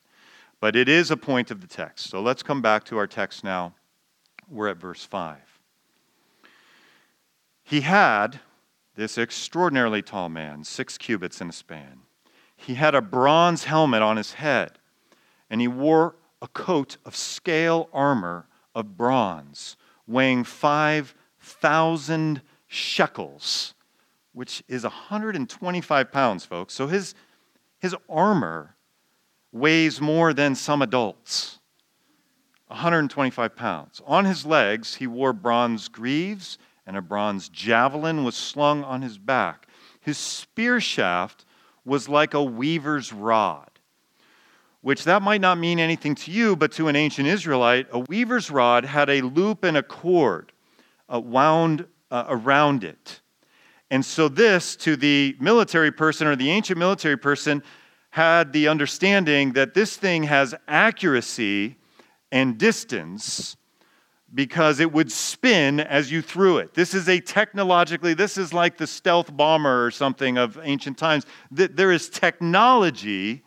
But 0.59 0.75
it 0.75 0.89
is 0.89 1.11
a 1.11 1.17
point 1.17 1.51
of 1.51 1.61
the 1.61 1.67
text. 1.67 2.09
So 2.09 2.21
let's 2.21 2.43
come 2.43 2.61
back 2.61 2.83
to 2.85 2.97
our 2.97 3.07
text 3.07 3.43
now. 3.43 3.73
We're 4.49 4.69
at 4.69 4.77
verse 4.77 5.03
5. 5.03 5.37
He 7.63 7.81
had, 7.81 8.39
this 8.95 9.17
extraordinarily 9.17 10.01
tall 10.01 10.29
man, 10.29 10.63
six 10.63 10.97
cubits 10.97 11.41
in 11.41 11.49
a 11.49 11.53
span. 11.53 12.01
He 12.55 12.75
had 12.75 12.95
a 12.95 13.01
bronze 13.01 13.65
helmet 13.65 14.01
on 14.01 14.17
his 14.17 14.33
head, 14.33 14.79
and 15.49 15.59
he 15.61 15.67
wore 15.67 16.15
a 16.41 16.47
coat 16.47 16.97
of 17.05 17.15
scale 17.15 17.89
armor 17.91 18.47
of 18.73 18.97
bronze, 18.97 19.77
weighing 20.07 20.43
5,000 20.43 22.41
shekels, 22.67 23.73
which 24.33 24.63
is 24.67 24.83
125 24.83 26.11
pounds, 26.11 26.45
folks. 26.45 26.73
So 26.73 26.87
his, 26.87 27.15
his 27.79 27.95
armor 28.07 28.74
weighs 29.55 30.01
more 30.01 30.33
than 30.33 30.55
some 30.55 30.81
adults. 30.81 31.59
125 32.67 33.55
pounds. 33.55 34.01
On 34.05 34.25
his 34.25 34.45
legs, 34.45 34.95
he 34.95 35.07
wore 35.07 35.33
bronze 35.33 35.87
greaves, 35.87 36.57
and 36.85 36.97
a 36.97 37.01
bronze 37.01 37.49
javelin 37.49 38.23
was 38.23 38.35
slung 38.35 38.83
on 38.83 39.01
his 39.01 39.17
back. 39.17 39.67
His 40.01 40.17
spear 40.17 40.79
shaft 40.81 41.45
was 41.85 42.09
like 42.09 42.33
a 42.33 42.43
weaver's 42.43 43.13
rod 43.13 43.69
which 44.85 45.05
that 45.05 45.23
might 45.23 45.41
not 45.41 45.57
mean 45.57 45.79
anything 45.79 46.13
to 46.13 46.29
you, 46.29 46.55
but 46.55 46.71
to 46.71 46.87
an 46.87 46.95
ancient 46.95 47.27
Israelite, 47.27 47.87
a 47.91 47.97
weaver's 47.97 48.51
rod 48.51 48.85
had 48.85 49.09
a 49.09 49.19
loop 49.21 49.63
and 49.63 49.77
a 49.77 49.81
cord 49.81 50.51
uh, 51.11 51.19
wound 51.19 51.87
uh, 52.11 52.25
around 52.27 52.83
it. 52.83 53.21
And 53.89 54.05
so, 54.05 54.27
this 54.27 54.75
to 54.75 54.95
the 54.95 55.35
military 55.39 55.91
person 55.91 56.27
or 56.27 56.35
the 56.35 56.51
ancient 56.51 56.77
military 56.77 57.17
person 57.17 57.63
had 58.15 58.53
the 58.53 58.69
understanding 58.69 59.51
that 59.51 59.73
this 59.73 59.97
thing 59.97 60.23
has 60.23 60.55
accuracy 60.69 61.75
and 62.31 62.57
distance 62.57 63.57
because 64.33 64.79
it 64.79 64.89
would 64.93 65.11
spin 65.11 65.81
as 65.81 66.09
you 66.09 66.21
threw 66.21 66.57
it. 66.59 66.73
This 66.73 66.93
is 66.93 67.09
a 67.09 67.19
technologically, 67.19 68.13
this 68.13 68.37
is 68.37 68.53
like 68.53 68.77
the 68.77 68.87
stealth 68.87 69.35
bomber 69.35 69.85
or 69.85 69.91
something 69.91 70.37
of 70.37 70.57
ancient 70.63 70.97
times. 70.97 71.25
There 71.51 71.91
is 71.91 72.07
technology 72.07 73.43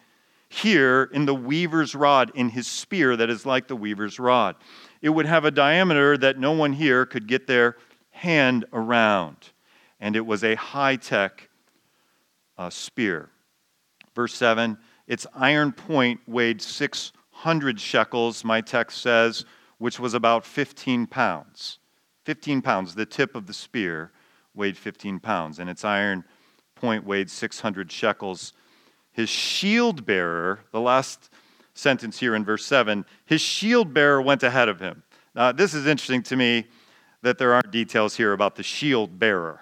here 0.51 1.09
in 1.15 1.25
the 1.25 1.35
weaver's 1.35 1.95
rod, 1.95 2.31
in 2.35 2.51
his 2.51 2.67
spear 2.67 3.17
that 3.17 3.31
is 3.31 3.47
like 3.47 3.69
the 3.69 3.77
weaver's 3.77 4.19
rod. 4.19 4.55
It 5.01 5.09
would 5.09 5.25
have 5.25 5.47
a 5.47 5.51
diameter 5.51 6.19
that 6.19 6.39
no 6.39 6.53
one 6.53 6.75
here 6.75 7.07
could 7.07 7.27
get 7.27 7.47
their 7.47 7.79
hand 8.11 8.67
around. 8.75 9.37
And 9.99 10.15
it 10.15 10.27
was 10.27 10.45
a 10.45 10.57
high 10.57 10.97
tech 10.97 11.49
uh, 12.59 12.69
spear. 12.69 13.31
Verse 14.19 14.35
7 14.35 14.77
its 15.07 15.29
iron 15.33 15.71
point 15.71 16.19
weighed 16.27 16.61
600 16.61 17.81
shekels, 17.81 18.43
my 18.43 18.61
text 18.61 19.01
says, 19.01 19.45
which 19.79 20.01
was 20.01 20.13
about 20.13 20.45
15 20.45 21.07
pounds. 21.07 21.79
15 22.25 22.61
pounds. 22.61 22.97
The 22.97 23.07
tip 23.07 23.37
of 23.37 23.47
the 23.47 23.55
spear 23.55 24.11
weighed 24.57 24.77
15 24.77 25.21
pounds, 25.21 25.61
and 25.61 25.71
its 25.71 25.85
iron 25.85 26.25
point 26.75 27.07
weighed 27.07 27.31
600 27.31 27.93
shekels. 27.93 28.55
His 29.13 29.29
shield 29.29 30.05
bearer, 30.05 30.65
the 30.73 30.81
last 30.81 31.31
sentence 31.75 32.19
here 32.19 32.35
in 32.35 32.45
verse 32.45 32.67
7, 32.67 33.05
his 33.25 33.41
shield 33.41 33.95
bearer 33.95 34.21
went 34.21 34.43
ahead 34.43 34.69
of 34.69 34.81
him. 34.81 35.05
Now, 35.37 35.53
this 35.53 35.75
is 35.75 35.87
interesting 35.87 36.25
to 36.25 36.35
me 36.35 36.67
that 37.23 37.39
there 37.39 37.55
aren't 37.55 37.71
details 37.71 38.17
here 38.17 38.33
about 38.33 38.57
the 38.57 38.65
shield 38.65 39.21
bearer. 39.21 39.61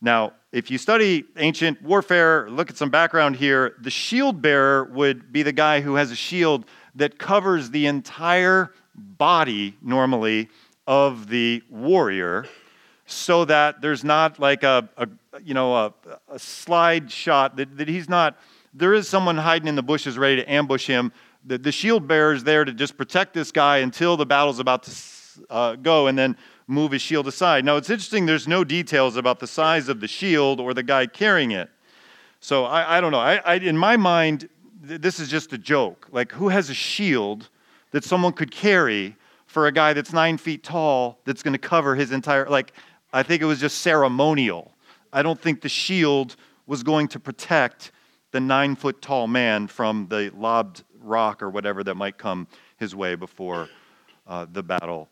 Now, 0.00 0.32
if 0.52 0.70
you 0.70 0.78
study 0.78 1.24
ancient 1.36 1.80
warfare, 1.82 2.48
look 2.50 2.70
at 2.70 2.76
some 2.76 2.90
background 2.90 3.36
here, 3.36 3.76
the 3.80 3.90
shield 3.90 4.40
bearer 4.40 4.84
would 4.84 5.32
be 5.32 5.42
the 5.42 5.52
guy 5.52 5.80
who 5.80 5.94
has 5.94 6.10
a 6.10 6.16
shield 6.16 6.64
that 6.94 7.18
covers 7.18 7.70
the 7.70 7.86
entire 7.86 8.72
body, 8.94 9.76
normally, 9.82 10.48
of 10.86 11.28
the 11.28 11.62
warrior 11.70 12.46
so 13.06 13.44
that 13.44 13.80
there's 13.80 14.04
not 14.04 14.38
like 14.38 14.62
a, 14.62 14.88
a 14.96 15.08
you 15.44 15.54
know 15.54 15.74
a, 15.74 15.94
a 16.28 16.38
slide 16.38 17.10
shot 17.10 17.56
that, 17.56 17.76
that 17.76 17.88
he's 17.88 18.08
not 18.08 18.38
there 18.72 18.94
is 18.94 19.08
someone 19.08 19.36
hiding 19.36 19.68
in 19.68 19.74
the 19.74 19.82
bushes 19.82 20.16
ready 20.16 20.36
to 20.36 20.50
ambush 20.50 20.86
him. 20.86 21.12
The, 21.44 21.58
the 21.58 21.72
shield 21.72 22.06
bearer 22.06 22.32
is 22.32 22.44
there 22.44 22.64
to 22.64 22.72
just 22.72 22.96
protect 22.96 23.34
this 23.34 23.50
guy 23.50 23.78
until 23.78 24.16
the 24.16 24.26
battle's 24.26 24.60
about 24.60 24.84
to 24.84 24.92
uh, 25.48 25.76
go 25.76 26.06
and 26.06 26.16
then 26.16 26.36
move 26.70 26.92
his 26.92 27.02
shield 27.02 27.26
aside. 27.26 27.64
Now 27.64 27.76
it's 27.76 27.90
interesting 27.90 28.26
there's 28.26 28.48
no 28.48 28.64
details 28.64 29.16
about 29.16 29.40
the 29.40 29.46
size 29.46 29.88
of 29.88 30.00
the 30.00 30.08
shield 30.08 30.60
or 30.60 30.72
the 30.72 30.82
guy 30.82 31.06
carrying 31.06 31.50
it. 31.50 31.68
So 32.40 32.64
i, 32.64 32.98
I 32.98 33.00
don't 33.00 33.12
know. 33.12 33.18
I, 33.18 33.36
I, 33.44 33.54
in 33.56 33.76
my 33.76 33.96
mind 33.96 34.48
th- 34.86 35.00
this 35.00 35.18
is 35.18 35.28
just 35.28 35.52
a 35.52 35.58
joke. 35.58 36.08
Like 36.12 36.32
who 36.32 36.48
has 36.48 36.70
a 36.70 36.74
shield 36.74 37.48
that 37.90 38.04
someone 38.04 38.32
could 38.32 38.50
carry 38.50 39.16
for 39.46 39.66
a 39.66 39.72
guy 39.72 39.92
that's 39.92 40.12
nine 40.12 40.38
feet 40.38 40.62
tall 40.62 41.18
that's 41.24 41.42
going 41.42 41.52
to 41.52 41.58
cover 41.58 41.96
his 41.96 42.12
entire 42.12 42.48
like 42.48 42.72
i 43.12 43.20
think 43.20 43.42
it 43.42 43.46
was 43.46 43.58
just 43.60 43.78
ceremonial. 43.78 44.72
I 45.12 45.22
don't 45.22 45.40
think 45.40 45.60
the 45.60 45.68
shield 45.68 46.36
was 46.68 46.84
going 46.84 47.08
to 47.08 47.18
protect 47.18 47.90
the 48.30 48.38
nine 48.38 48.76
foot 48.76 49.02
tall 49.02 49.26
man 49.26 49.66
from 49.66 50.06
the 50.08 50.30
lobbed 50.36 50.84
rock 51.00 51.42
or 51.42 51.50
whatever 51.50 51.82
that 51.82 51.96
might 51.96 52.16
come 52.16 52.46
his 52.76 52.94
way 52.94 53.16
before 53.16 53.68
uh, 54.28 54.46
the 54.52 54.62
battle 54.62 55.08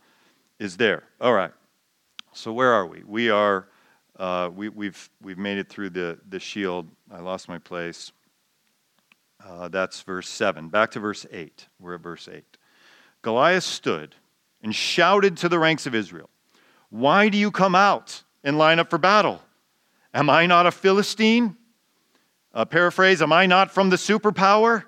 is 0.59 0.77
there 0.77 1.05
all 1.21 1.33
right 1.33 1.53
so 2.33 2.53
where 2.53 2.73
are 2.73 2.87
we 2.87 3.03
we 3.07 3.31
are 3.31 3.69
uh, 4.19 4.51
we, 4.53 4.69
we've, 4.69 5.11
we've 5.23 5.39
made 5.39 5.59
it 5.59 5.69
through 5.69 5.91
the, 5.91 6.19
the 6.29 6.41
shield 6.41 6.89
i 7.11 7.21
lost 7.21 7.49
my 7.49 7.59
place 7.59 8.13
uh, 9.45 9.69
that's 9.69 10.01
verse 10.03 10.29
7 10.29 10.69
back 10.69 10.91
to 10.91 11.01
verse 11.01 11.27
8 11.31 11.69
we're 11.79 11.95
at 11.95 12.01
verse 12.01 12.29
8 12.29 12.45
Goliath 13.23 13.65
stood 13.65 14.15
and 14.63 14.75
shouted 14.75 15.37
to 15.39 15.49
the 15.49 15.59
ranks 15.59 15.87
of 15.87 15.95
Israel, 15.95 16.31
Why 16.91 17.29
do 17.29 17.39
you 17.39 17.51
come 17.51 17.75
out 17.75 18.23
and 18.45 18.59
line 18.59 18.79
up 18.79 18.91
for 18.91 18.99
battle? 18.99 19.43
Am 20.15 20.31
I 20.31 20.47
not 20.47 20.67
a 20.67 20.71
Philistine? 20.71 21.57
A 22.53 22.65
paraphrase, 22.65 23.21
Am 23.23 23.33
I 23.33 23.47
not 23.47 23.71
from 23.71 23.91
the 23.91 23.97
superpower? 23.97 24.85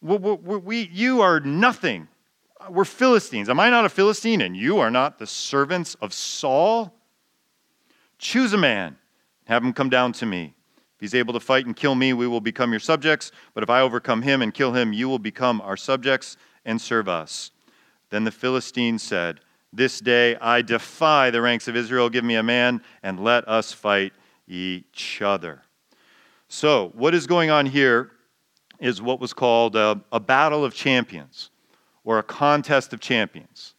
We, 0.00 0.16
we, 0.16 0.56
we, 0.56 0.90
you 0.92 1.20
are 1.20 1.40
nothing. 1.40 2.08
We're 2.70 2.84
Philistines. 2.84 3.48
Am 3.48 3.60
I 3.60 3.70
not 3.70 3.84
a 3.84 3.88
Philistine 3.88 4.40
and 4.40 4.56
you 4.56 4.78
are 4.78 4.90
not 4.90 5.18
the 5.18 5.26
servants 5.26 5.94
of 5.96 6.12
Saul? 6.12 6.94
Choose 8.18 8.52
a 8.52 8.58
man, 8.58 8.96
have 9.46 9.62
him 9.62 9.72
come 9.72 9.90
down 9.90 10.12
to 10.14 10.26
me. 10.26 10.54
If 10.76 11.00
he's 11.00 11.14
able 11.14 11.32
to 11.34 11.40
fight 11.40 11.66
and 11.66 11.76
kill 11.76 11.94
me, 11.94 12.12
we 12.12 12.26
will 12.26 12.40
become 12.40 12.72
your 12.72 12.80
subjects. 12.80 13.30
But 13.54 13.62
if 13.62 13.70
I 13.70 13.80
overcome 13.80 14.22
him 14.22 14.42
and 14.42 14.52
kill 14.52 14.72
him, 14.72 14.92
you 14.92 15.08
will 15.08 15.20
become 15.20 15.60
our 15.60 15.76
subjects 15.76 16.36
and 16.64 16.80
serve 16.80 17.08
us. 17.08 17.52
Then 18.10 18.24
the 18.24 18.32
Philistines 18.32 19.02
said, 19.02 19.40
This 19.72 20.00
day 20.00 20.36
I 20.36 20.62
defy 20.62 21.30
the 21.30 21.40
ranks 21.40 21.68
of 21.68 21.76
Israel. 21.76 22.10
Give 22.10 22.24
me 22.24 22.34
a 22.34 22.42
man, 22.42 22.82
and 23.02 23.22
let 23.22 23.46
us 23.46 23.72
fight 23.72 24.12
each 24.48 25.22
other. 25.22 25.62
So, 26.48 26.90
what 26.94 27.14
is 27.14 27.26
going 27.26 27.50
on 27.50 27.66
here 27.66 28.10
is 28.80 29.00
what 29.00 29.20
was 29.20 29.32
called 29.32 29.76
a, 29.76 30.00
a 30.10 30.18
battle 30.18 30.64
of 30.64 30.74
champions 30.74 31.50
or 32.08 32.18
a 32.18 32.22
contest 32.22 32.94
of 32.94 33.00
champions. 33.00 33.74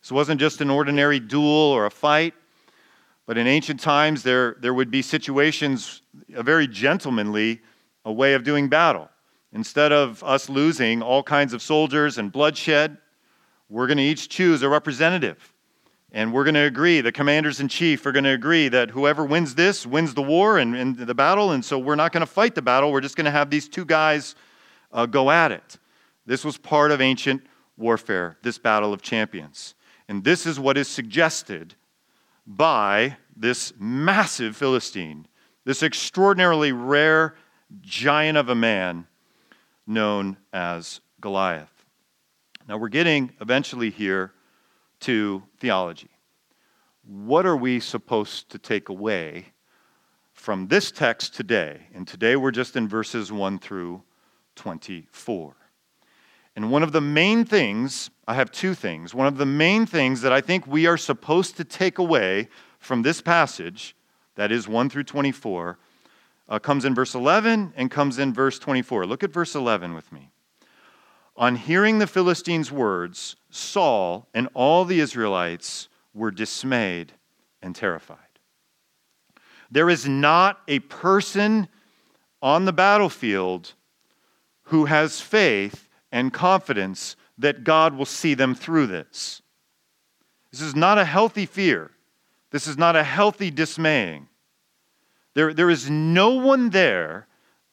This 0.00 0.10
wasn't 0.10 0.40
just 0.40 0.62
an 0.62 0.70
ordinary 0.70 1.20
duel 1.20 1.44
or 1.44 1.84
a 1.84 1.90
fight, 1.90 2.32
but 3.26 3.36
in 3.36 3.46
ancient 3.46 3.78
times 3.78 4.22
there, 4.22 4.56
there 4.60 4.72
would 4.72 4.90
be 4.90 5.02
situations, 5.02 6.00
a 6.34 6.42
very 6.42 6.66
gentlemanly 6.66 7.60
a 8.06 8.10
way 8.10 8.32
of 8.32 8.42
doing 8.42 8.70
battle. 8.70 9.10
Instead 9.52 9.92
of 9.92 10.24
us 10.24 10.48
losing 10.48 11.02
all 11.02 11.22
kinds 11.22 11.52
of 11.52 11.60
soldiers 11.60 12.16
and 12.16 12.32
bloodshed, 12.32 12.96
we're 13.68 13.86
going 13.86 13.98
to 13.98 14.02
each 14.02 14.30
choose 14.30 14.62
a 14.62 14.68
representative. 14.68 15.52
And 16.10 16.32
we're 16.32 16.44
going 16.44 16.54
to 16.54 16.60
agree, 16.60 17.02
the 17.02 17.12
commanders 17.12 17.60
in 17.60 17.68
chief 17.68 18.06
are 18.06 18.12
going 18.12 18.24
to 18.24 18.30
agree 18.30 18.68
that 18.68 18.92
whoever 18.92 19.26
wins 19.26 19.54
this 19.56 19.84
wins 19.84 20.14
the 20.14 20.22
war 20.22 20.56
and, 20.56 20.74
and 20.74 20.96
the 20.96 21.14
battle. 21.14 21.50
And 21.50 21.62
so 21.62 21.78
we're 21.78 21.96
not 21.96 22.12
going 22.12 22.22
to 22.22 22.32
fight 22.32 22.54
the 22.54 22.62
battle. 22.62 22.90
We're 22.90 23.02
just 23.02 23.16
going 23.16 23.26
to 23.26 23.30
have 23.30 23.50
these 23.50 23.68
two 23.68 23.84
guys 23.84 24.36
uh, 24.90 25.04
go 25.04 25.30
at 25.30 25.52
it. 25.52 25.78
This 26.24 26.46
was 26.46 26.56
part 26.56 26.90
of 26.90 27.02
ancient 27.02 27.42
warfare, 27.76 28.38
this 28.42 28.58
battle 28.58 28.92
of 28.92 29.02
champions. 29.02 29.74
And 30.08 30.24
this 30.24 30.46
is 30.46 30.60
what 30.60 30.76
is 30.76 30.88
suggested 30.88 31.74
by 32.46 33.16
this 33.36 33.72
massive 33.78 34.56
Philistine, 34.56 35.26
this 35.64 35.82
extraordinarily 35.82 36.72
rare 36.72 37.36
giant 37.80 38.38
of 38.38 38.48
a 38.48 38.54
man 38.54 39.06
known 39.86 40.36
as 40.52 41.00
Goliath. 41.20 41.84
Now 42.68 42.76
we're 42.76 42.88
getting 42.88 43.32
eventually 43.40 43.90
here 43.90 44.32
to 45.00 45.42
theology. 45.58 46.10
What 47.06 47.44
are 47.44 47.56
we 47.56 47.80
supposed 47.80 48.50
to 48.50 48.58
take 48.58 48.88
away 48.88 49.46
from 50.32 50.68
this 50.68 50.90
text 50.90 51.34
today? 51.34 51.82
And 51.94 52.08
today 52.08 52.36
we're 52.36 52.50
just 52.50 52.76
in 52.76 52.88
verses 52.88 53.30
1 53.30 53.58
through 53.58 54.02
24. 54.56 55.56
And 56.56 56.70
one 56.70 56.82
of 56.82 56.92
the 56.92 57.00
main 57.00 57.44
things, 57.44 58.10
I 58.28 58.34
have 58.34 58.52
two 58.52 58.74
things. 58.74 59.12
One 59.14 59.26
of 59.26 59.38
the 59.38 59.46
main 59.46 59.86
things 59.86 60.20
that 60.20 60.32
I 60.32 60.40
think 60.40 60.66
we 60.66 60.86
are 60.86 60.96
supposed 60.96 61.56
to 61.56 61.64
take 61.64 61.98
away 61.98 62.48
from 62.78 63.02
this 63.02 63.20
passage, 63.20 63.96
that 64.36 64.52
is 64.52 64.68
1 64.68 64.88
through 64.88 65.04
24, 65.04 65.78
uh, 66.48 66.58
comes 66.58 66.84
in 66.84 66.94
verse 66.94 67.14
11 67.14 67.72
and 67.76 67.90
comes 67.90 68.18
in 68.18 68.32
verse 68.32 68.58
24. 68.58 69.06
Look 69.06 69.24
at 69.24 69.32
verse 69.32 69.54
11 69.54 69.94
with 69.94 70.12
me. 70.12 70.30
On 71.36 71.56
hearing 71.56 71.98
the 71.98 72.06
Philistines' 72.06 72.70
words, 72.70 73.34
Saul 73.50 74.28
and 74.32 74.48
all 74.54 74.84
the 74.84 75.00
Israelites 75.00 75.88
were 76.12 76.30
dismayed 76.30 77.12
and 77.60 77.74
terrified. 77.74 78.18
There 79.70 79.90
is 79.90 80.06
not 80.06 80.60
a 80.68 80.78
person 80.80 81.66
on 82.40 82.64
the 82.64 82.72
battlefield 82.72 83.72
who 84.64 84.84
has 84.84 85.20
faith 85.20 85.88
and 86.14 86.32
confidence 86.32 87.16
that 87.36 87.64
God 87.64 87.96
will 87.96 88.06
see 88.06 88.34
them 88.34 88.54
through 88.54 88.86
this. 88.86 89.42
This 90.52 90.60
is 90.60 90.76
not 90.76 90.96
a 90.96 91.04
healthy 91.04 91.44
fear. 91.44 91.90
This 92.52 92.68
is 92.68 92.78
not 92.78 92.94
a 92.94 93.02
healthy 93.02 93.50
dismaying. 93.50 94.28
There, 95.34 95.52
there 95.52 95.70
is 95.70 95.90
no 95.90 96.34
one 96.34 96.70
there, 96.70 97.26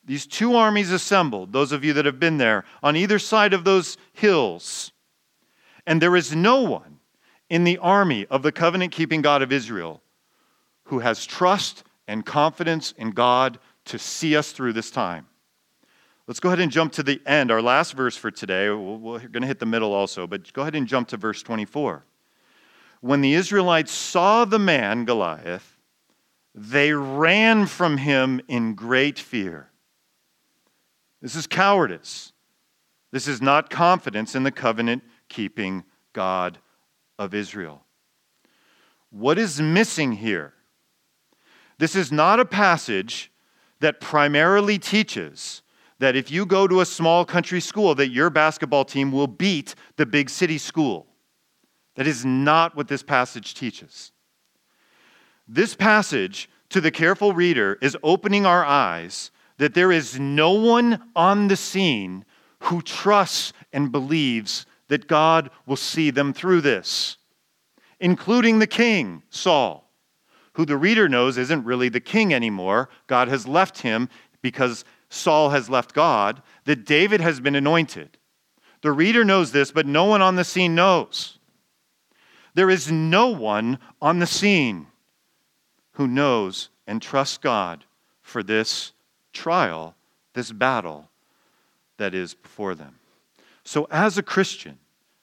these 0.04 0.25
two 0.25 0.56
armies 0.56 0.91
assembled, 0.91 1.54
those 1.54 1.71
of 1.71 1.86
you 1.86 1.93
that 1.93 2.06
have 2.06 2.19
been 2.19 2.39
there, 2.39 2.65
on 2.82 2.95
either 2.95 3.19
side 3.19 3.54
of 3.54 3.63
those 3.63 3.95
hills. 4.12 4.91
And 5.86 6.01
there 6.01 6.15
is 6.15 6.36
no 6.36 6.63
one 6.63 6.97
in 7.47 7.63
the 7.63 7.77
army 7.77 8.25
of 8.32 8.41
the 8.41 8.51
covenant 8.51 8.91
keeping 8.91 9.21
God 9.21 9.43
of 9.43 9.51
Israel 9.51 10.01
who 10.86 10.97
has 10.97 11.27
trust 11.27 11.84
and 12.08 12.25
confidence 12.25 12.91
in 12.97 13.12
God 13.12 13.60
to 13.86 13.99
see 13.99 14.36
us 14.36 14.51
through 14.51 14.73
this 14.73 14.89
time. 14.89 15.27
Let's 16.32 16.39
go 16.39 16.48
ahead 16.48 16.62
and 16.62 16.72
jump 16.72 16.94
to 16.94 17.04
the 17.04 17.20
end, 17.26 17.52
our 17.52 17.62
last 17.62 17.91
verse 17.91 18.15
for 18.15 18.32
today. 18.32 18.70
We're 18.70 19.20
going 19.20 19.41
to 19.41 19.48
hit 19.48 19.60
the 19.60 19.65
middle 19.65 19.91
also, 19.91 20.28
but 20.28 20.54
go 20.54 20.62
ahead 20.62 20.76
and 20.76 20.88
jump 20.88 21.10
to 21.10 21.17
verse 21.17 21.44
24. 21.44 22.06
When 23.02 23.20
the 23.20 23.34
Israelites 23.34 23.91
saw 23.91 24.46
the 24.46 24.58
man, 24.58 25.04
Goliath, 25.04 25.78
they 26.56 26.94
ran 26.94 27.65
from 27.65 27.98
him 27.98 28.39
in 28.48 28.76
great 28.76 29.20
fear. 29.20 29.72
This 31.22 31.36
is 31.36 31.48
cowardice. 31.48 32.32
This 33.12 33.28
is 33.28 33.41
not 33.41 33.70
confidence 33.70 34.34
in 34.34 34.44
the 34.44 34.52
covenant 34.52 35.04
keeping 35.28 35.84
God 36.13 36.60
of 37.20 37.34
Israel. 37.34 37.84
What 39.10 39.38
is 39.38 39.60
missing 39.62 40.13
here? 40.13 40.54
This 41.78 41.94
is 41.94 42.10
not 42.10 42.39
a 42.39 42.46
passage 42.46 43.34
that 43.82 44.00
primarily 44.00 44.80
teaches 44.80 45.62
that 46.01 46.15
if 46.15 46.31
you 46.31 46.47
go 46.47 46.67
to 46.67 46.81
a 46.81 46.85
small 46.85 47.23
country 47.23 47.61
school 47.61 47.93
that 47.93 48.09
your 48.09 48.31
basketball 48.31 48.83
team 48.83 49.11
will 49.11 49.27
beat 49.27 49.75
the 49.97 50.05
big 50.05 50.31
city 50.31 50.57
school. 50.57 51.05
That 51.93 52.07
is 52.07 52.25
not 52.25 52.75
what 52.75 52.87
this 52.87 53.03
passage 53.03 53.53
teaches. 53.53 54.11
This 55.47 55.75
passage 55.75 56.49
to 56.69 56.81
the 56.81 56.89
careful 56.89 57.33
reader 57.33 57.77
is 57.83 57.95
opening 58.01 58.47
our 58.47 58.65
eyes 58.65 59.29
that 59.59 59.75
there 59.75 59.91
is 59.91 60.19
no 60.19 60.53
one 60.53 60.99
on 61.15 61.49
the 61.49 61.55
scene 61.55 62.25
who 62.61 62.81
trusts 62.81 63.53
and 63.71 63.91
believes 63.91 64.65
that 64.87 65.07
God 65.07 65.51
will 65.67 65.75
see 65.75 66.09
them 66.09 66.33
through 66.33 66.61
this, 66.61 67.17
including 67.99 68.57
the 68.57 68.65
king, 68.65 69.21
Saul, 69.29 69.87
who 70.53 70.65
the 70.65 70.77
reader 70.77 71.07
knows 71.07 71.37
isn't 71.37 71.63
really 71.63 71.89
the 71.89 71.99
king 71.99 72.33
anymore. 72.33 72.89
God 73.05 73.27
has 73.27 73.47
left 73.47 73.81
him 73.81 74.09
because 74.41 74.83
Saul 75.13 75.50
has 75.50 75.69
left 75.69 75.93
God, 75.93 76.41
that 76.63 76.86
David 76.86 77.19
has 77.19 77.41
been 77.41 77.56
anointed. 77.56 78.17
The 78.82 78.93
reader 78.93 79.26
knows 79.26 79.52
this, 79.52 79.71
but 79.71 79.86
no 79.86 80.06
one 80.06 80.21
on 80.21 80.38
the 80.38 80.45
scene 80.45 80.74
knows. 80.74 81.38
There 82.54 82.69
is 82.69 82.89
no 82.89 83.28
one 83.28 83.78
on 84.02 84.19
the 84.19 84.26
scene 84.26 84.88
who 85.93 86.08
knows 86.08 86.69
and 86.88 87.02
trusts 87.02 87.38
God 87.38 87.84
for 88.21 88.41
this 88.41 88.93
trial, 89.34 89.95
this 90.34 90.54
battle 90.54 91.10
that 91.97 92.15
is 92.15 92.34
before 92.34 92.74
them. 92.74 92.95
So, 93.65 93.88
as 93.91 94.17
a 94.17 94.24
Christian, 94.24 94.80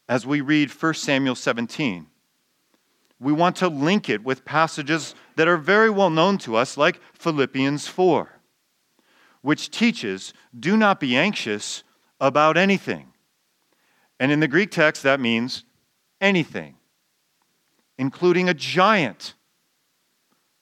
as 0.06 0.26
we 0.26 0.42
read 0.42 0.70
1 0.70 0.94
Samuel 0.94 1.34
17, 1.34 2.06
we 3.18 3.32
want 3.32 3.56
to 3.56 3.68
link 3.68 4.10
it 4.10 4.22
with 4.22 4.44
passages 4.44 5.14
that 5.36 5.48
are 5.48 5.56
very 5.56 5.90
well 5.90 6.10
known 6.10 6.36
to 6.38 6.56
us, 6.56 6.76
like 6.76 7.00
Philippians 7.14 7.88
4, 7.88 8.37
which 9.42 9.70
teaches 9.70 10.32
do 10.58 10.76
not 10.76 11.00
be 11.00 11.16
anxious 11.16 11.84
about 12.20 12.56
anything. 12.56 13.12
And 14.20 14.32
in 14.32 14.40
the 14.40 14.48
Greek 14.48 14.70
text, 14.70 15.02
that 15.04 15.20
means 15.20 15.64
anything, 16.20 16.76
including 17.96 18.48
a 18.48 18.54
giant 18.54 19.34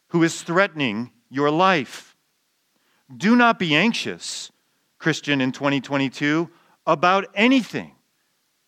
who 0.08 0.22
is 0.22 0.42
threatening 0.42 1.10
your 1.30 1.50
life. 1.50 2.16
Do 3.14 3.36
not 3.36 3.58
be 3.58 3.74
anxious, 3.74 4.50
Christian 4.98 5.40
in 5.40 5.52
2022, 5.52 6.50
about 6.86 7.26
anything, 7.34 7.92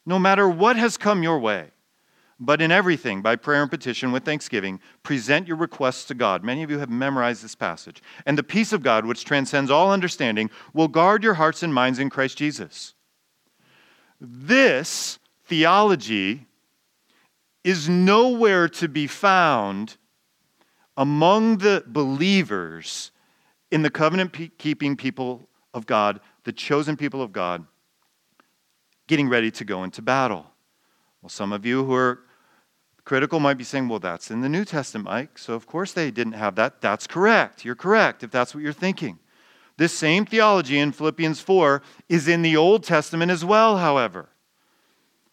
no 0.06 0.18
matter 0.18 0.48
what 0.48 0.76
has 0.76 0.96
come 0.96 1.22
your 1.22 1.38
way. 1.38 1.70
But 2.40 2.62
in 2.62 2.70
everything, 2.70 3.20
by 3.20 3.34
prayer 3.34 3.62
and 3.62 3.70
petition 3.70 4.12
with 4.12 4.24
thanksgiving, 4.24 4.78
present 5.02 5.48
your 5.48 5.56
requests 5.56 6.04
to 6.04 6.14
God. 6.14 6.44
Many 6.44 6.62
of 6.62 6.70
you 6.70 6.78
have 6.78 6.90
memorized 6.90 7.42
this 7.42 7.56
passage. 7.56 8.00
And 8.26 8.38
the 8.38 8.44
peace 8.44 8.72
of 8.72 8.82
God, 8.82 9.06
which 9.06 9.24
transcends 9.24 9.70
all 9.70 9.90
understanding, 9.90 10.50
will 10.72 10.86
guard 10.86 11.24
your 11.24 11.34
hearts 11.34 11.64
and 11.64 11.74
minds 11.74 11.98
in 11.98 12.10
Christ 12.10 12.38
Jesus. 12.38 12.94
This 14.20 15.18
theology 15.46 16.46
is 17.64 17.88
nowhere 17.88 18.68
to 18.68 18.88
be 18.88 19.08
found 19.08 19.96
among 20.96 21.58
the 21.58 21.82
believers 21.86 23.10
in 23.70 23.82
the 23.82 23.90
covenant 23.90 24.58
keeping 24.58 24.96
people 24.96 25.48
of 25.74 25.86
God, 25.86 26.20
the 26.44 26.52
chosen 26.52 26.96
people 26.96 27.20
of 27.20 27.32
God, 27.32 27.66
getting 29.08 29.28
ready 29.28 29.50
to 29.50 29.64
go 29.64 29.82
into 29.82 30.02
battle. 30.02 30.46
Well, 31.20 31.28
some 31.28 31.52
of 31.52 31.66
you 31.66 31.84
who 31.84 31.94
are 31.94 32.20
critical 33.08 33.40
might 33.40 33.56
be 33.56 33.64
saying, 33.64 33.88
well, 33.88 33.98
that's 33.98 34.30
in 34.30 34.42
the 34.42 34.50
New 34.50 34.66
Testament, 34.66 35.06
Mike, 35.06 35.38
so 35.38 35.54
of 35.54 35.66
course 35.66 35.94
they 35.94 36.10
didn't 36.10 36.34
have 36.34 36.56
that. 36.56 36.82
That's 36.82 37.06
correct. 37.06 37.64
You're 37.64 37.74
correct 37.74 38.22
if 38.22 38.30
that's 38.30 38.54
what 38.54 38.62
you're 38.62 38.74
thinking. 38.74 39.18
This 39.78 39.94
same 39.94 40.26
theology 40.26 40.78
in 40.78 40.92
Philippians 40.92 41.40
4 41.40 41.80
is 42.10 42.28
in 42.28 42.42
the 42.42 42.58
Old 42.58 42.84
Testament 42.84 43.30
as 43.30 43.46
well, 43.46 43.78
however. 43.78 44.28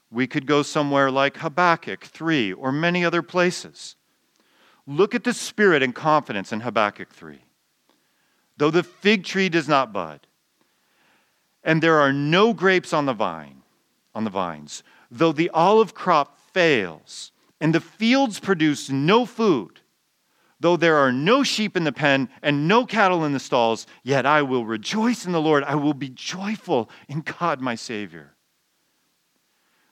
We 0.10 0.26
could 0.26 0.46
go 0.46 0.64
somewhere 0.64 1.12
like 1.12 1.36
Habakkuk 1.36 2.06
3 2.06 2.54
or 2.54 2.72
many 2.72 3.04
other 3.04 3.22
places. 3.22 3.98
Look 4.88 5.14
at 5.14 5.26
the 5.26 5.34
spirit 5.34 5.84
and 5.84 5.94
confidence 5.94 6.54
in 6.54 6.62
Habakkuk 6.62 7.12
3. 7.12 7.40
Though 8.56 8.72
the 8.72 8.84
fig 8.84 9.26
tree 9.26 9.50
does 9.50 9.68
not 9.68 9.92
bud, 9.92 10.28
and 11.62 11.84
there 11.84 12.00
are 12.00 12.14
no 12.14 12.54
grapes 12.54 12.94
on 12.94 13.06
the 13.06 13.12
vine, 13.12 13.64
on 14.14 14.24
the 14.24 14.30
vines, 14.30 14.82
though 15.12 15.34
the 15.34 15.50
olive 15.50 15.94
crop 15.94 16.40
fails, 16.54 17.34
and 17.65 17.73
the 17.73 17.82
fields 17.82 18.39
produce 18.39 18.91
no 18.91 19.25
food, 19.25 19.80
though 20.60 20.78
there 20.78 20.97
are 20.97 21.12
no 21.12 21.41
sheep 21.41 21.75
in 21.75 21.84
the 21.84 21.91
pen 21.91 22.30
and 22.43 22.67
no 22.67 22.86
cattle 22.86 23.25
in 23.25 23.34
the 23.34 23.39
stalls, 23.39 23.88
yet 24.04 24.23
I 24.23 24.43
will 24.43 24.63
rejoice 24.63 25.25
in 25.25 25.32
the 25.32 25.41
Lord. 25.41 25.63
I 25.63 25.73
will 25.73 25.95
be 25.95 26.10
joyful 26.10 26.91
in 27.10 27.21
God 27.21 27.62
my 27.62 27.73
Savior. 27.73 28.36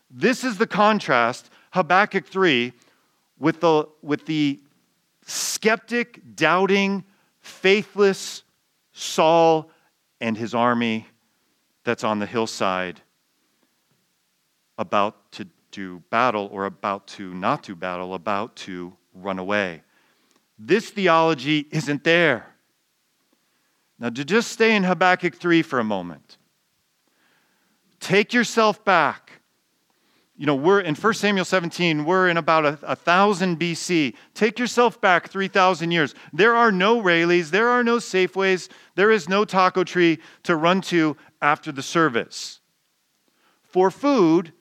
This 0.08 0.44
is 0.44 0.60
the 0.60 0.68
contrast, 0.68 1.50
Habakkuk 1.72 2.28
3, 2.28 2.74
with 3.40 3.62
the, 3.62 3.90
with 4.04 4.28
the 4.28 4.60
skeptic, 5.26 6.22
doubting, 6.36 7.04
faithless 7.40 8.44
Saul 8.92 9.72
and 10.22 10.38
his 10.38 10.54
army 10.54 11.08
that's 11.84 12.04
on 12.04 12.20
the 12.20 12.28
hillside 12.28 13.02
about 14.78 15.23
to 15.74 16.02
battle 16.10 16.50
or 16.52 16.66
about 16.66 17.08
to 17.08 17.34
not 17.34 17.64
do 17.64 17.76
battle, 17.76 18.14
about 18.14 18.56
to 18.58 18.96
run 19.14 19.40
away. 19.40 19.84
This 20.58 20.90
theology 20.90 21.68
isn't 21.72 22.04
there. 22.04 22.48
Now, 24.00 24.10
to 24.10 24.26
just 24.26 24.52
stay 24.52 24.76
in 24.76 24.84
Habakkuk 24.84 25.36
3 25.36 25.62
for 25.62 25.80
a 25.80 25.84
moment, 25.84 26.38
take 28.00 28.34
yourself 28.34 28.84
back 28.84 29.44
you 30.36 30.48
know, 30.48 30.56
we're 30.56 30.80
in 30.80 30.96
1 30.96 31.14
Samuel 31.14 31.46
17, 31.46 32.06
we're 32.06 32.28
in 32.28 32.38
about 32.38 32.66
a, 32.66 32.80
a 32.82 32.96
thousand 32.96 33.60
BC. 33.60 34.16
Take 34.34 34.58
yourself 34.58 35.00
back 35.00 35.30
3,000 35.30 35.92
years. 35.92 36.16
There 36.34 36.56
are 36.56 36.72
no 36.72 37.00
Raley's, 37.00 37.52
there 37.52 37.70
are 37.70 37.84
no 37.84 37.98
Safeways, 37.98 38.68
there 38.96 39.12
is 39.12 39.30
no 39.30 39.46
taco 39.46 39.84
tree 39.84 40.18
to 40.44 40.56
run 40.56 40.82
to 40.82 41.16
after 41.42 41.72
the 41.72 41.84
service. 41.84 42.62
For 43.62 43.92
food, 43.92 44.54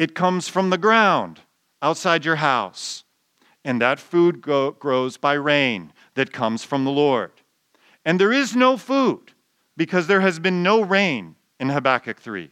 it 0.00 0.14
comes 0.14 0.48
from 0.48 0.70
the 0.70 0.78
ground 0.78 1.40
outside 1.82 2.24
your 2.24 2.36
house. 2.36 3.04
And 3.66 3.82
that 3.82 4.00
food 4.00 4.40
go, 4.40 4.70
grows 4.70 5.18
by 5.18 5.34
rain 5.34 5.92
that 6.14 6.32
comes 6.32 6.64
from 6.64 6.86
the 6.86 6.90
Lord. 6.90 7.32
And 8.06 8.18
there 8.18 8.32
is 8.32 8.56
no 8.56 8.78
food 8.78 9.32
because 9.76 10.06
there 10.06 10.22
has 10.22 10.38
been 10.38 10.62
no 10.62 10.80
rain 10.80 11.36
in 11.60 11.68
Habakkuk 11.68 12.18
3. 12.18 12.50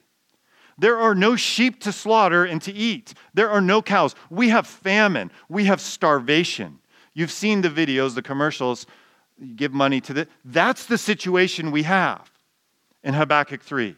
There 0.76 0.98
are 0.98 1.14
no 1.14 1.36
sheep 1.36 1.80
to 1.84 1.90
slaughter 1.90 2.44
and 2.44 2.60
to 2.60 2.72
eat. 2.72 3.14
There 3.32 3.48
are 3.48 3.62
no 3.62 3.80
cows. 3.80 4.14
We 4.28 4.50
have 4.50 4.66
famine. 4.66 5.30
We 5.48 5.64
have 5.64 5.80
starvation. 5.80 6.80
You've 7.14 7.32
seen 7.32 7.62
the 7.62 7.70
videos, 7.70 8.14
the 8.14 8.20
commercials. 8.20 8.84
You 9.38 9.54
give 9.54 9.72
money 9.72 10.02
to 10.02 10.12
the. 10.12 10.28
That's 10.44 10.84
the 10.84 10.98
situation 10.98 11.70
we 11.70 11.84
have 11.84 12.30
in 13.02 13.14
Habakkuk 13.14 13.62
3. 13.62 13.96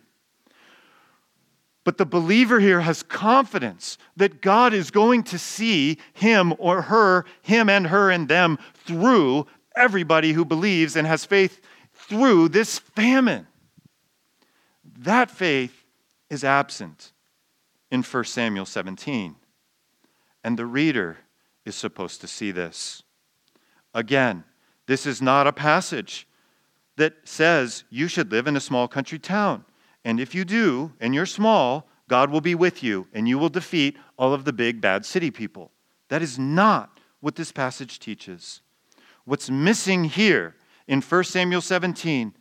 But 1.84 1.96
the 1.96 2.06
believer 2.06 2.60
here 2.60 2.82
has 2.82 3.02
confidence 3.02 3.96
that 4.16 4.42
God 4.42 4.74
is 4.74 4.90
going 4.90 5.22
to 5.24 5.38
see 5.38 5.98
him 6.12 6.54
or 6.58 6.82
her, 6.82 7.24
him 7.42 7.68
and 7.68 7.86
her 7.86 8.10
and 8.10 8.28
them 8.28 8.58
through 8.74 9.46
everybody 9.74 10.32
who 10.32 10.44
believes 10.44 10.94
and 10.94 11.06
has 11.06 11.24
faith 11.24 11.60
through 11.94 12.48
this 12.48 12.78
famine. 12.78 13.46
That 14.98 15.30
faith 15.30 15.84
is 16.28 16.44
absent 16.44 17.12
in 17.90 18.02
1 18.02 18.24
Samuel 18.24 18.66
17. 18.66 19.36
And 20.44 20.58
the 20.58 20.66
reader 20.66 21.18
is 21.64 21.74
supposed 21.74 22.20
to 22.20 22.26
see 22.26 22.50
this. 22.50 23.02
Again, 23.94 24.44
this 24.86 25.06
is 25.06 25.22
not 25.22 25.46
a 25.46 25.52
passage 25.52 26.26
that 26.96 27.14
says 27.24 27.84
you 27.90 28.08
should 28.08 28.30
live 28.30 28.46
in 28.46 28.56
a 28.56 28.60
small 28.60 28.86
country 28.88 29.18
town. 29.18 29.64
And 30.04 30.18
if 30.18 30.34
you 30.34 30.44
do, 30.44 30.92
and 31.00 31.14
you're 31.14 31.26
small, 31.26 31.88
God 32.08 32.30
will 32.30 32.40
be 32.40 32.56
with 32.56 32.82
you 32.82 33.06
and 33.14 33.28
you 33.28 33.38
will 33.38 33.48
defeat 33.48 33.96
all 34.18 34.34
of 34.34 34.44
the 34.44 34.52
big 34.52 34.80
bad 34.80 35.06
city 35.06 35.30
people. 35.30 35.70
That 36.08 36.22
is 36.22 36.38
not 36.38 36.98
what 37.20 37.36
this 37.36 37.52
passage 37.52 38.00
teaches. 38.00 38.62
What's 39.24 39.48
missing 39.48 40.04
here 40.04 40.56
in 40.88 41.02
1 41.02 41.24
Samuel 41.24 41.60
17 41.60 42.34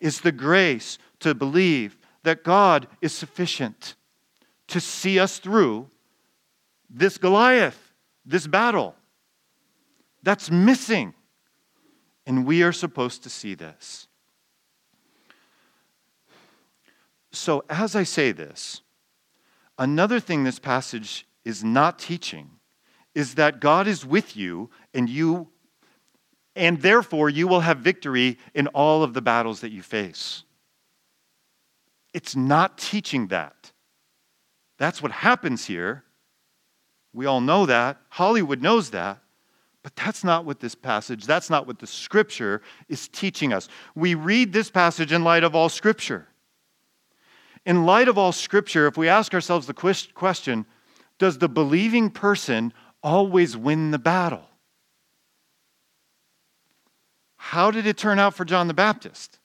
is 0.00 0.22
the 0.22 0.32
grace 0.32 0.96
to 1.20 1.34
believe 1.34 1.98
that 2.22 2.42
God 2.42 2.86
is 3.02 3.12
sufficient 3.12 3.96
to 4.68 4.80
see 4.80 5.18
us 5.18 5.38
through 5.38 5.90
this 6.88 7.18
Goliath, 7.18 7.92
this 8.24 8.46
battle. 8.46 8.94
That's 10.22 10.50
missing. 10.50 11.12
And 12.26 12.46
we 12.46 12.62
are 12.62 12.72
supposed 12.72 13.24
to 13.24 13.28
see 13.28 13.54
this. 13.54 14.06
So, 17.32 17.64
as 17.68 17.96
I 17.96 18.02
say 18.02 18.32
this, 18.32 18.82
another 19.78 20.20
thing 20.20 20.44
this 20.44 20.58
passage 20.58 21.26
is 21.44 21.64
not 21.64 21.98
teaching 21.98 22.50
is 23.14 23.34
that 23.34 23.60
God 23.60 23.86
is 23.86 24.04
with 24.06 24.36
you 24.36 24.70
and 24.94 25.08
you 25.08 25.48
and 26.54 26.82
therefore 26.82 27.30
you 27.30 27.48
will 27.48 27.60
have 27.60 27.78
victory 27.78 28.38
in 28.54 28.66
all 28.68 29.02
of 29.02 29.14
the 29.14 29.22
battles 29.22 29.60
that 29.60 29.72
you 29.72 29.82
face. 29.82 30.44
It's 32.12 32.36
not 32.36 32.76
teaching 32.76 33.28
that. 33.28 33.72
That's 34.78 35.02
what 35.02 35.12
happens 35.12 35.64
here. 35.64 36.04
We 37.14 37.24
all 37.24 37.40
know 37.40 37.64
that. 37.66 37.98
Hollywood 38.10 38.60
knows 38.60 38.90
that. 38.90 39.22
But 39.82 39.96
that's 39.96 40.22
not 40.22 40.44
what 40.44 40.60
this 40.60 40.74
passage, 40.76 41.26
that's 41.26 41.50
not 41.50 41.66
what 41.66 41.80
the 41.80 41.88
scripture 41.88 42.62
is 42.88 43.08
teaching 43.08 43.52
us. 43.52 43.68
We 43.96 44.14
read 44.14 44.52
this 44.52 44.70
passage 44.70 45.10
in 45.10 45.24
light 45.24 45.42
of 45.42 45.56
all 45.56 45.68
scripture. 45.68 46.28
In 47.64 47.86
light 47.86 48.08
of 48.08 48.18
all 48.18 48.32
scripture, 48.32 48.86
if 48.86 48.96
we 48.96 49.08
ask 49.08 49.34
ourselves 49.34 49.66
the 49.66 49.74
question, 50.14 50.66
does 51.18 51.38
the 51.38 51.48
believing 51.48 52.10
person 52.10 52.72
always 53.02 53.56
win 53.56 53.90
the 53.92 53.98
battle? 53.98 54.48
How 57.36 57.70
did 57.70 57.86
it 57.86 57.96
turn 57.96 58.18
out 58.18 58.34
for 58.34 58.44
John 58.44 58.68
the 58.68 58.74
Baptist? 58.74 59.38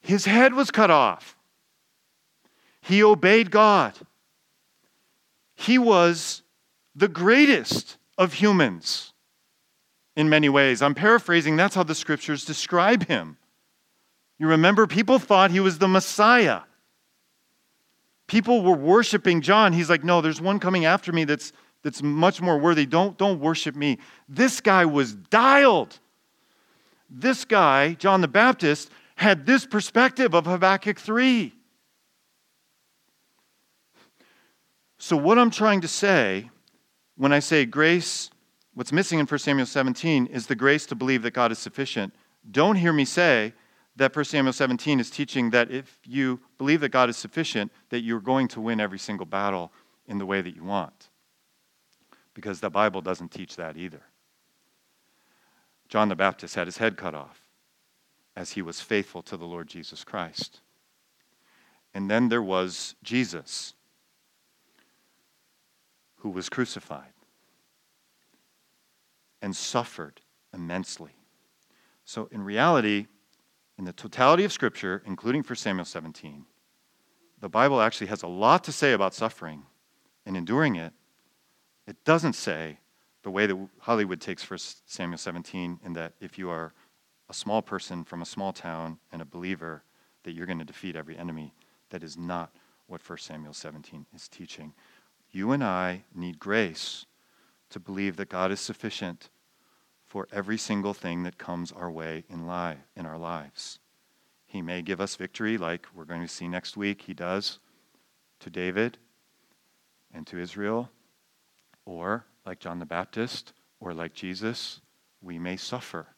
His 0.00 0.24
head 0.24 0.54
was 0.54 0.70
cut 0.70 0.90
off. 0.90 1.36
He 2.80 3.02
obeyed 3.02 3.50
God. 3.50 3.94
He 5.54 5.76
was 5.76 6.42
the 6.94 7.08
greatest 7.08 7.98
of 8.16 8.34
humans 8.34 9.12
in 10.16 10.28
many 10.28 10.48
ways. 10.48 10.80
I'm 10.80 10.94
paraphrasing, 10.94 11.56
that's 11.56 11.74
how 11.74 11.82
the 11.82 11.94
scriptures 11.94 12.44
describe 12.46 13.06
him. 13.06 13.36
You 14.40 14.48
remember, 14.48 14.86
people 14.86 15.18
thought 15.18 15.50
he 15.50 15.60
was 15.60 15.76
the 15.76 15.86
Messiah. 15.86 16.62
People 18.26 18.62
were 18.62 18.74
worshiping 18.74 19.42
John. 19.42 19.74
He's 19.74 19.90
like, 19.90 20.02
no, 20.02 20.22
there's 20.22 20.40
one 20.40 20.58
coming 20.58 20.86
after 20.86 21.12
me 21.12 21.24
that's, 21.24 21.52
that's 21.82 22.02
much 22.02 22.40
more 22.40 22.56
worthy. 22.56 22.86
Don't, 22.86 23.18
don't 23.18 23.38
worship 23.38 23.76
me. 23.76 23.98
This 24.30 24.62
guy 24.62 24.86
was 24.86 25.12
dialed. 25.12 25.98
This 27.10 27.44
guy, 27.44 27.92
John 27.92 28.22
the 28.22 28.28
Baptist, 28.28 28.90
had 29.16 29.44
this 29.44 29.66
perspective 29.66 30.34
of 30.34 30.46
Habakkuk 30.46 30.98
3. 30.98 31.52
So, 34.96 35.18
what 35.18 35.38
I'm 35.38 35.50
trying 35.50 35.82
to 35.82 35.88
say 35.88 36.48
when 37.16 37.32
I 37.34 37.40
say 37.40 37.66
grace, 37.66 38.30
what's 38.72 38.92
missing 38.92 39.18
in 39.18 39.26
1 39.26 39.38
Samuel 39.38 39.66
17 39.66 40.26
is 40.26 40.46
the 40.46 40.54
grace 40.54 40.86
to 40.86 40.94
believe 40.94 41.20
that 41.24 41.32
God 41.32 41.52
is 41.52 41.58
sufficient. 41.58 42.14
Don't 42.50 42.76
hear 42.76 42.94
me 42.94 43.04
say 43.04 43.52
that 43.96 44.14
1 44.14 44.24
Samuel 44.24 44.52
17 44.52 45.00
is 45.00 45.10
teaching 45.10 45.50
that 45.50 45.70
if 45.70 45.98
you 46.04 46.40
believe 46.58 46.80
that 46.80 46.90
God 46.90 47.10
is 47.10 47.16
sufficient, 47.16 47.72
that 47.90 48.00
you're 48.00 48.20
going 48.20 48.48
to 48.48 48.60
win 48.60 48.80
every 48.80 48.98
single 48.98 49.26
battle 49.26 49.72
in 50.06 50.18
the 50.18 50.26
way 50.26 50.40
that 50.40 50.54
you 50.54 50.64
want. 50.64 51.08
Because 52.34 52.60
the 52.60 52.70
Bible 52.70 53.00
doesn't 53.00 53.30
teach 53.30 53.56
that 53.56 53.76
either. 53.76 54.02
John 55.88 56.08
the 56.08 56.14
Baptist 56.14 56.54
had 56.54 56.66
his 56.68 56.78
head 56.78 56.96
cut 56.96 57.14
off 57.14 57.40
as 58.36 58.52
he 58.52 58.62
was 58.62 58.80
faithful 58.80 59.22
to 59.22 59.36
the 59.36 59.44
Lord 59.44 59.66
Jesus 59.66 60.04
Christ. 60.04 60.60
And 61.92 62.08
then 62.10 62.28
there 62.28 62.42
was 62.42 62.94
Jesus 63.02 63.74
who 66.18 66.30
was 66.30 66.48
crucified 66.48 67.12
and 69.42 69.56
suffered 69.56 70.20
immensely. 70.54 71.16
So, 72.04 72.28
in 72.30 72.42
reality, 72.42 73.06
in 73.80 73.86
the 73.86 73.92
totality 73.94 74.44
of 74.44 74.52
Scripture, 74.52 75.02
including 75.06 75.42
1 75.42 75.56
Samuel 75.56 75.86
17, 75.86 76.44
the 77.40 77.48
Bible 77.48 77.80
actually 77.80 78.08
has 78.08 78.22
a 78.22 78.26
lot 78.26 78.62
to 78.64 78.72
say 78.72 78.92
about 78.92 79.14
suffering 79.14 79.62
and 80.26 80.36
enduring 80.36 80.76
it. 80.76 80.92
It 81.86 82.04
doesn't 82.04 82.34
say 82.34 82.78
the 83.22 83.30
way 83.30 83.46
that 83.46 83.68
Hollywood 83.78 84.20
takes 84.20 84.48
1 84.48 84.58
Samuel 84.84 85.16
17, 85.16 85.80
in 85.82 85.94
that 85.94 86.12
if 86.20 86.38
you 86.38 86.50
are 86.50 86.74
a 87.30 87.32
small 87.32 87.62
person 87.62 88.04
from 88.04 88.20
a 88.20 88.26
small 88.26 88.52
town 88.52 88.98
and 89.12 89.22
a 89.22 89.24
believer, 89.24 89.82
that 90.24 90.32
you're 90.32 90.44
going 90.44 90.58
to 90.58 90.64
defeat 90.66 90.94
every 90.94 91.16
enemy. 91.16 91.54
That 91.88 92.02
is 92.02 92.18
not 92.18 92.54
what 92.86 93.00
1 93.08 93.16
Samuel 93.16 93.54
17 93.54 94.04
is 94.14 94.28
teaching. 94.28 94.74
You 95.30 95.52
and 95.52 95.64
I 95.64 96.04
need 96.14 96.38
grace 96.38 97.06
to 97.70 97.80
believe 97.80 98.16
that 98.16 98.28
God 98.28 98.52
is 98.52 98.60
sufficient 98.60 99.30
for 100.10 100.26
every 100.32 100.58
single 100.58 100.92
thing 100.92 101.22
that 101.22 101.38
comes 101.38 101.70
our 101.70 101.88
way 101.88 102.24
in, 102.28 102.44
life, 102.44 102.78
in 102.96 103.06
our 103.06 103.16
lives. 103.16 103.78
He 104.44 104.60
may 104.60 104.82
give 104.82 105.00
us 105.00 105.14
victory, 105.14 105.56
like 105.56 105.86
we're 105.94 106.04
going 106.04 106.20
to 106.20 106.26
see 106.26 106.48
next 106.48 106.76
week, 106.76 107.02
he 107.02 107.14
does 107.14 107.60
to 108.40 108.50
David 108.50 108.98
and 110.12 110.26
to 110.26 110.40
Israel, 110.40 110.90
or 111.86 112.26
like 112.44 112.58
John 112.58 112.80
the 112.80 112.86
Baptist, 112.86 113.52
or 113.78 113.94
like 113.94 114.12
Jesus, 114.12 114.80
we 115.22 115.38
may 115.38 115.56
suffer 115.56 116.08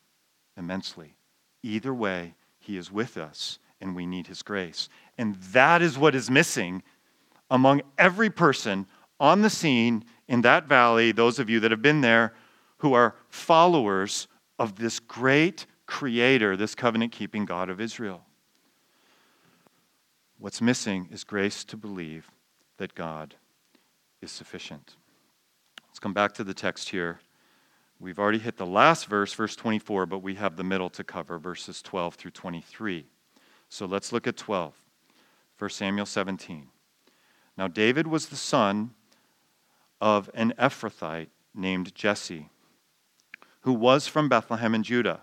immensely. 0.57 1.14
Either 1.62 1.92
way, 1.92 2.35
he 2.59 2.78
is 2.78 2.90
with 2.90 3.18
us, 3.18 3.59
and 3.78 3.94
we 3.94 4.07
need 4.07 4.26
his 4.26 4.40
grace. 4.40 4.88
And 5.18 5.37
that 5.52 5.83
is 5.83 5.98
what 5.98 6.14
is 6.14 6.31
missing 6.31 6.83
among 7.50 7.83
every 7.98 8.31
person 8.31 8.87
on 9.20 9.42
the 9.42 9.50
scene 9.50 10.02
in 10.28 10.40
that 10.40 10.64
valley, 10.64 11.12
those 11.12 11.38
of 11.38 11.50
you 11.50 11.61
that 11.61 11.70
have 11.70 11.83
been 11.83 12.00
there 12.00 12.33
who 12.83 12.95
are 12.95 13.14
followers 13.29 14.27
of 14.59 14.75
this 14.75 14.99
great 14.99 15.66
creator, 15.87 16.57
this 16.57 16.75
covenant 16.75 17.12
keeping 17.12 17.45
God 17.45 17.71
of 17.71 17.81
Israel. 17.81 18.25
What's 20.40 20.61
missing 20.61 21.09
is 21.12 21.23
grace 21.23 21.62
to 21.66 21.77
believe 21.77 22.29
that 22.79 22.97
God 22.97 23.37
is 24.21 24.33
sufficient. 24.33 24.97
Let's 25.87 26.01
come 26.01 26.12
back 26.12 26.33
to 26.35 26.45
the 26.45 26.55
text 26.55 26.88
here. 26.88 27.21
We've 28.01 28.18
already 28.18 28.40
hit 28.40 28.57
the 28.57 28.66
last 28.66 29.07
verse, 29.07 29.33
verse 29.33 29.55
24, 29.55 30.07
but 30.07 30.18
we 30.18 30.35
have 30.35 30.57
the 30.57 30.64
middle 30.64 30.90
to 30.90 31.05
cover, 31.05 31.38
verses 31.38 31.83
12 31.83 32.16
through 32.16 32.33
23. 32.33 33.07
So 33.68 33.87
let's 33.87 34.11
look 34.12 34.27
at 34.27 34.37
12. 34.37 34.75
1 35.57 35.71
Samuel 35.71 36.07
17. 36.07 36.66
Now, 37.57 37.68
David 37.68 38.09
was 38.09 38.27
the 38.27 38.35
son 38.35 38.90
of 40.01 40.29
an 40.35 40.53
Ephrathite 40.59 41.29
named 41.55 41.95
Jesse, 41.95 42.49
who 43.62 43.72
was 43.72 44.07
from 44.07 44.29
Bethlehem 44.29 44.75
in 44.75 44.83
Judah. 44.83 45.22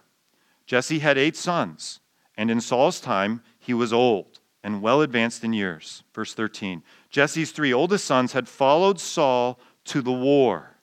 Jesse 0.65 0.99
had 0.99 1.17
eight 1.17 1.36
sons, 1.36 1.99
and 2.36 2.52
in 2.52 2.62
Saul's 2.62 2.99
time 2.99 3.41
he 3.58 3.73
was 3.73 3.93
old 3.93 4.39
and 4.63 4.82
well 4.82 5.02
advanced 5.02 5.43
in 5.43 5.54
years. 5.54 6.04
Verse 6.13 6.34
13 6.34 6.84
Jesse's 7.10 7.52
three 7.52 7.73
oldest 7.73 8.06
sons 8.06 8.34
had 8.34 8.47
followed 8.47 8.99
Saul 8.99 9.60
to 9.86 10.02
the 10.02 10.12
war. 10.12 10.75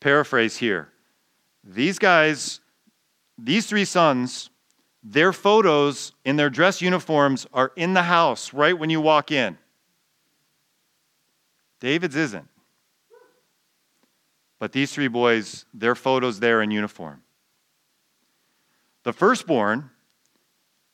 Paraphrase 0.00 0.56
here. 0.56 0.88
These 1.64 1.98
guys, 1.98 2.60
these 3.38 3.66
three 3.66 3.84
sons, 3.84 4.50
their 5.02 5.32
photos 5.32 6.12
in 6.24 6.36
their 6.36 6.50
dress 6.50 6.82
uniforms 6.82 7.46
are 7.52 7.72
in 7.76 7.94
the 7.94 8.02
house 8.02 8.52
right 8.52 8.78
when 8.78 8.90
you 8.90 9.00
walk 9.00 9.30
in. 9.30 9.56
David's 11.80 12.16
isn't. 12.16 12.49
But 14.60 14.72
these 14.72 14.92
three 14.92 15.08
boys, 15.08 15.64
their 15.74 15.96
photos 15.96 16.38
there 16.38 16.62
in 16.62 16.70
uniform. 16.70 17.22
The 19.02 19.12
firstborn 19.12 19.90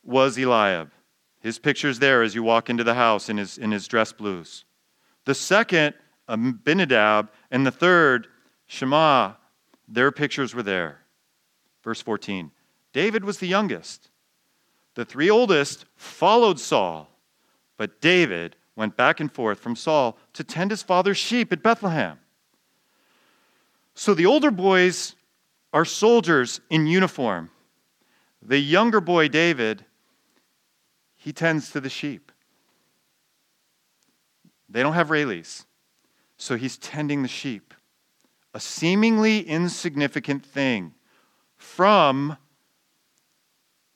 was 0.04 0.38
Eliab. 0.38 0.92
His 1.40 1.58
picture's 1.58 1.98
there 1.98 2.22
as 2.22 2.34
you 2.34 2.42
walk 2.44 2.70
into 2.70 2.84
the 2.84 2.94
house 2.94 3.28
in 3.28 3.36
his, 3.36 3.58
in 3.58 3.72
his 3.72 3.88
dress 3.88 4.12
blues. 4.12 4.64
The 5.24 5.34
second, 5.34 5.94
Abinadab, 6.28 7.30
and 7.50 7.66
the 7.66 7.72
third, 7.72 8.28
Shammah, 8.68 9.36
their 9.88 10.12
pictures 10.12 10.54
were 10.54 10.62
there. 10.62 11.00
Verse 11.82 12.00
14 12.00 12.52
David 12.92 13.24
was 13.24 13.38
the 13.38 13.48
youngest. 13.48 14.10
The 14.94 15.04
three 15.04 15.28
oldest 15.28 15.84
followed 15.96 16.58
Saul, 16.60 17.10
but 17.76 18.00
David 18.00 18.56
went 18.76 18.96
back 18.96 19.18
and 19.18 19.30
forth 19.30 19.58
from 19.58 19.74
Saul 19.74 20.16
to 20.34 20.44
tend 20.44 20.70
his 20.70 20.82
father's 20.82 21.18
sheep 21.18 21.52
at 21.52 21.62
Bethlehem. 21.62 22.18
So 23.96 24.12
the 24.12 24.26
older 24.26 24.50
boys 24.50 25.16
are 25.72 25.86
soldiers 25.86 26.60
in 26.68 26.86
uniform. 26.86 27.50
The 28.42 28.58
younger 28.58 29.00
boy, 29.00 29.28
David, 29.28 29.84
he 31.16 31.32
tends 31.32 31.70
to 31.72 31.80
the 31.80 31.88
sheep. 31.88 32.30
They 34.68 34.82
don't 34.82 34.92
have 34.92 35.10
Raley's, 35.10 35.64
so 36.36 36.56
he's 36.56 36.76
tending 36.76 37.22
the 37.22 37.28
sheep. 37.28 37.72
A 38.52 38.60
seemingly 38.60 39.40
insignificant 39.40 40.44
thing 40.44 40.92
from 41.56 42.36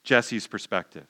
Jesse's 0.03 0.47
perspective. 0.47 1.07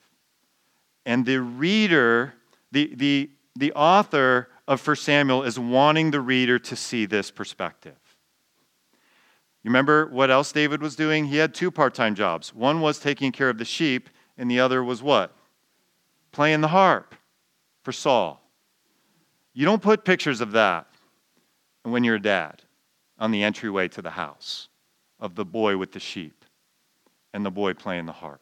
And 1.06 1.24
the 1.24 1.40
reader, 1.40 2.34
the, 2.72 2.92
the, 2.94 3.30
the 3.54 3.72
author 3.72 4.48
of 4.66 4.84
1 4.84 4.96
Samuel 4.96 5.44
is 5.44 5.58
wanting 5.58 6.10
the 6.10 6.20
reader 6.20 6.58
to 6.58 6.74
see 6.74 7.06
this 7.06 7.30
perspective. 7.30 8.09
You 9.62 9.68
remember 9.68 10.06
what 10.06 10.30
else 10.30 10.52
David 10.52 10.80
was 10.80 10.96
doing? 10.96 11.26
He 11.26 11.36
had 11.36 11.54
two 11.54 11.70
part 11.70 11.94
time 11.94 12.14
jobs. 12.14 12.54
One 12.54 12.80
was 12.80 12.98
taking 12.98 13.30
care 13.30 13.50
of 13.50 13.58
the 13.58 13.64
sheep, 13.64 14.08
and 14.38 14.50
the 14.50 14.60
other 14.60 14.82
was 14.82 15.02
what? 15.02 15.34
Playing 16.32 16.62
the 16.62 16.68
harp 16.68 17.14
for 17.82 17.92
Saul. 17.92 18.42
You 19.52 19.66
don't 19.66 19.82
put 19.82 20.04
pictures 20.04 20.40
of 20.40 20.52
that 20.52 20.86
when 21.82 22.04
you're 22.04 22.16
a 22.16 22.22
dad 22.22 22.62
on 23.18 23.30
the 23.30 23.42
entryway 23.42 23.88
to 23.88 24.00
the 24.02 24.10
house 24.10 24.68
of 25.18 25.34
the 25.34 25.44
boy 25.44 25.76
with 25.76 25.92
the 25.92 26.00
sheep 26.00 26.44
and 27.34 27.44
the 27.44 27.50
boy 27.50 27.74
playing 27.74 28.06
the 28.06 28.12
harp. 28.12 28.40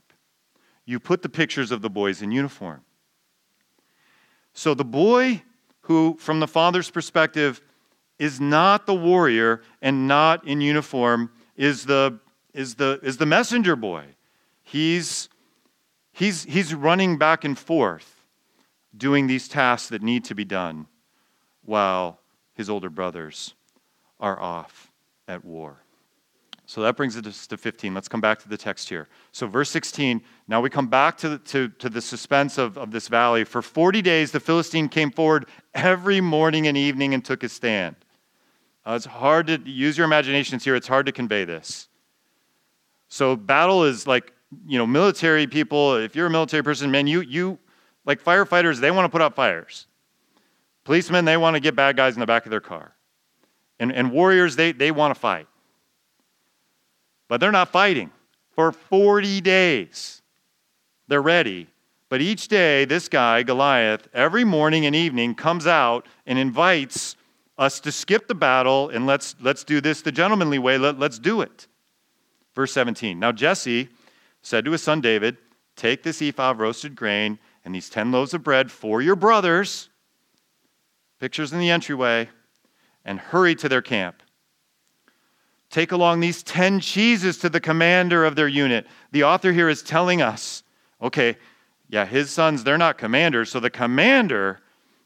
You 0.85 1.01
put 1.01 1.23
the 1.23 1.29
pictures 1.29 1.71
of 1.71 1.83
the 1.83 1.91
boys 1.91 2.23
in 2.23 2.31
uniform. 2.31 2.83
So 4.53 4.75
the 4.75 4.85
boy 4.85 5.43
who, 5.83 6.17
from 6.19 6.41
the 6.41 6.47
father's 6.47 6.91
perspective, 6.91 7.61
is 8.19 8.41
not 8.41 8.87
the 8.87 8.95
warrior 8.95 9.63
and 9.81 10.09
not 10.09 10.47
in 10.47 10.61
uniform 10.61 11.31
is 11.57 11.85
the, 11.87 12.19
is 12.53 12.75
the, 12.77 12.99
is 13.03 13.17
the 13.17 13.27
messenger 13.27 13.77
boy. 13.77 14.05
He's, 14.63 15.29
he's, 16.13 16.45
he's 16.45 16.75
running 16.75 17.19
back 17.19 17.45
and 17.45 17.59
forth 17.59 18.25
doing 18.97 19.27
these 19.27 19.49
tasks 19.49 19.89
that 19.91 20.03
need 20.03 20.25
to 20.25 20.35
be 20.35 20.45
done 20.45 20.87
while 21.65 22.21
his 22.55 22.69
older 22.69 22.91
brothers 22.91 23.55
are 24.19 24.41
off 24.41 24.91
at 25.29 25.45
war. 25.45 25.83
So 26.67 26.83
that 26.83 26.97
brings 26.97 27.17
us 27.17 27.47
to 27.47 27.57
15. 27.57 27.95
Let's 27.95 28.09
come 28.09 28.21
back 28.21 28.39
to 28.41 28.49
the 28.49 28.59
text 28.59 28.91
here. 28.91 29.09
So, 29.33 29.47
verse 29.47 29.71
16, 29.71 30.21
now 30.49 30.61
we 30.61 30.69
come 30.69 30.89
back 30.89 31.17
to, 31.19 31.39
to, 31.39 31.69
to 31.69 31.89
the 31.89 32.03
suspense 32.03 32.59
of, 32.59 32.77
of 32.77 32.91
this 32.91 33.09
valley. 33.09 33.45
For 33.45 33.63
40 33.63 34.03
days, 34.03 34.33
the 34.33 34.41
Philistine 34.41 34.91
came 34.91 35.11
forward 35.11 35.47
every 35.75 36.21
morning 36.21 36.67
and 36.67 36.77
evening 36.77 37.15
and 37.15 37.25
took 37.25 37.41
his 37.41 37.53
stand. 37.53 37.97
Uh, 38.89 38.95
it's 38.95 39.05
hard 39.05 39.47
to 39.49 39.61
use 39.67 39.99
your 39.99 40.07
imaginations 40.07 40.65
here, 40.65 40.75
it's 40.75 40.89
hard 40.89 41.05
to 41.05 41.13
convey 41.13 41.45
this. 41.45 41.89
So, 43.09 43.37
battle 43.37 43.85
is 43.85 44.07
like, 44.07 44.33
you 44.67 44.79
know, 44.79 44.87
military 44.87 45.47
people, 45.47 45.97
if 45.97 46.17
you're 46.17 46.27
a 46.27 46.31
military 46.31 46.63
person, 46.63 46.91
man, 46.91 47.07
you, 47.07 47.21
you 47.21 47.59
like 48.07 48.25
firefighters, 48.25 48.81
they 48.81 48.91
want 48.91 49.05
to 49.05 49.11
put 49.11 49.21
out 49.21 49.35
fires. 49.35 49.87
Policemen, 50.85 51.27
they 51.27 51.37
want 51.37 51.53
to 51.53 51.61
get 51.61 51.77
bad 51.77 51.99
guys 51.99 52.15
in 52.15 52.21
the 52.21 52.27
back 52.27 52.47
of 52.47 52.51
their 52.51 52.61
car. 52.63 52.95
And, 53.79 53.93
and 53.93 54.11
warriors, 54.11 54.57
they, 54.57 54.73
they 54.73 54.91
want 54.91 55.15
to 55.15 55.21
fight. 55.21 55.49
But 57.29 57.41
they're 57.41 57.53
not 57.53 57.69
fighting 57.69 58.11
for 58.55 58.73
40 58.73 59.43
days. 59.43 60.23
They're 61.09 61.21
ready. 61.21 61.67
But 62.09 62.23
each 62.23 62.49
day, 62.49 62.87
this 62.87 63.11
guy, 63.11 63.43
Goliath, 63.43 64.09
every 64.15 64.45
morning 64.45 64.87
and 64.87 64.97
evening 64.97 65.35
comes 65.35 65.67
out 65.67 66.07
and 66.25 66.39
invites 66.39 67.17
us 67.59 67.81
to 67.81 67.93
skip 67.93 68.29
the 68.29 68.35
battle 68.35 68.89
and 68.91 69.07
let's, 69.07 69.35
let's 69.41 69.65
do 69.65 69.81
this 69.81 70.03
the 70.03 70.13
gentlemanly 70.13 70.59
way. 70.59 70.79
Let, 70.79 70.99
let's 70.99 71.19
do 71.19 71.41
it. 71.41 71.67
Verse 72.55 72.73
17. 72.73 73.19
Now 73.19 73.33
Jesse 73.33 73.89
said 74.43 74.65
to 74.65 74.73
his 74.73 74.83
son 74.83 75.01
David, 75.01 75.37
Take 75.77 76.03
this 76.03 76.23
ephah 76.23 76.51
of 76.51 76.61
roasted 76.61 76.97
grain 76.97 77.39
and 77.65 77.75
these 77.75 77.91
10 77.91 78.11
loaves 78.11 78.35
of 78.35 78.43
bread 78.43 78.71
for 78.73 79.03
your 79.03 79.17
brothers, 79.17 79.91
pictures 81.21 81.53
in 81.53 81.59
the 81.59 81.71
entryway, 81.71 82.29
and 83.05 83.19
hurry 83.19 83.55
to 83.57 83.69
their 83.69 83.83
camp. 83.83 84.23
Take 85.71 85.93
along 85.93 86.21
these 86.21 86.43
10 86.43 86.81
cheeses 86.81 87.39
to 87.39 87.49
the 87.49 87.61
commander 87.61 88.25
of 88.25 88.37
their 88.37 88.49
unit. 88.49 88.87
The 89.13 89.25
author 89.25 89.53
here 89.53 89.69
is 89.69 89.83
telling 89.83 90.23
us, 90.23 90.63
okay, 91.03 91.37
yeah, 91.91 92.07
his 92.07 92.31
sons, 92.31 92.65
they're 92.65 92.79
not 92.79 92.99
commanders, 92.99 93.51
so 93.51 93.61
the 93.61 93.71
commander, 93.71 94.61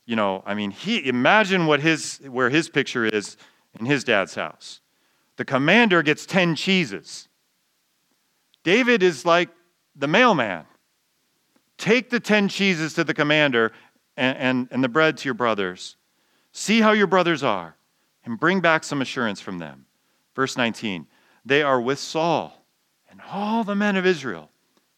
you 0.05 0.17
know, 0.17 0.43
I 0.45 0.55
mean, 0.55 0.71
he 0.71 1.07
imagine 1.09 1.67
what 1.67 1.81
his 1.81 2.21
where 2.27 2.51
his 2.51 2.69
picture 2.69 3.05
is 3.05 3.37
in 3.79 3.87
his 3.87 4.05
dad's 4.05 4.35
house. 4.35 4.81
The 5.37 5.45
commander 5.45 6.03
gets 6.03 6.27
10 6.27 6.57
cheeses. 6.57 7.29
David 8.65 9.03
is 9.03 9.25
like 9.25 9.49
the 9.97 10.09
mailman. 10.09 10.67
Take 11.79 12.11
the 12.11 12.21
10 12.21 12.49
cheeses 12.49 12.95
to 12.95 13.05
the 13.05 13.15
commander 13.15 13.73
and, 14.17 14.37
and, 14.39 14.69
and 14.71 14.85
the 14.85 14.89
bread 14.89 15.17
to 15.19 15.25
your 15.25 15.35
brothers. 15.35 15.97
See 16.53 16.81
how 16.81 16.93
your 16.93 17.07
brothers 17.07 17.43
are 17.43 17.77
and 18.25 18.39
bring 18.39 18.61
back 18.61 18.85
some 18.85 19.01
assurance 19.01 19.41
from 19.41 19.59
them. 19.59 19.87
Verse 20.35 20.57
19 20.57 21.07
They 21.45 21.63
are 21.63 21.81
with 21.81 21.99
Saul 21.99 22.65
and 23.11 23.21
all 23.31 23.65
the 23.65 23.75
men 23.75 23.97
of 23.97 24.07
Israel 24.07 24.51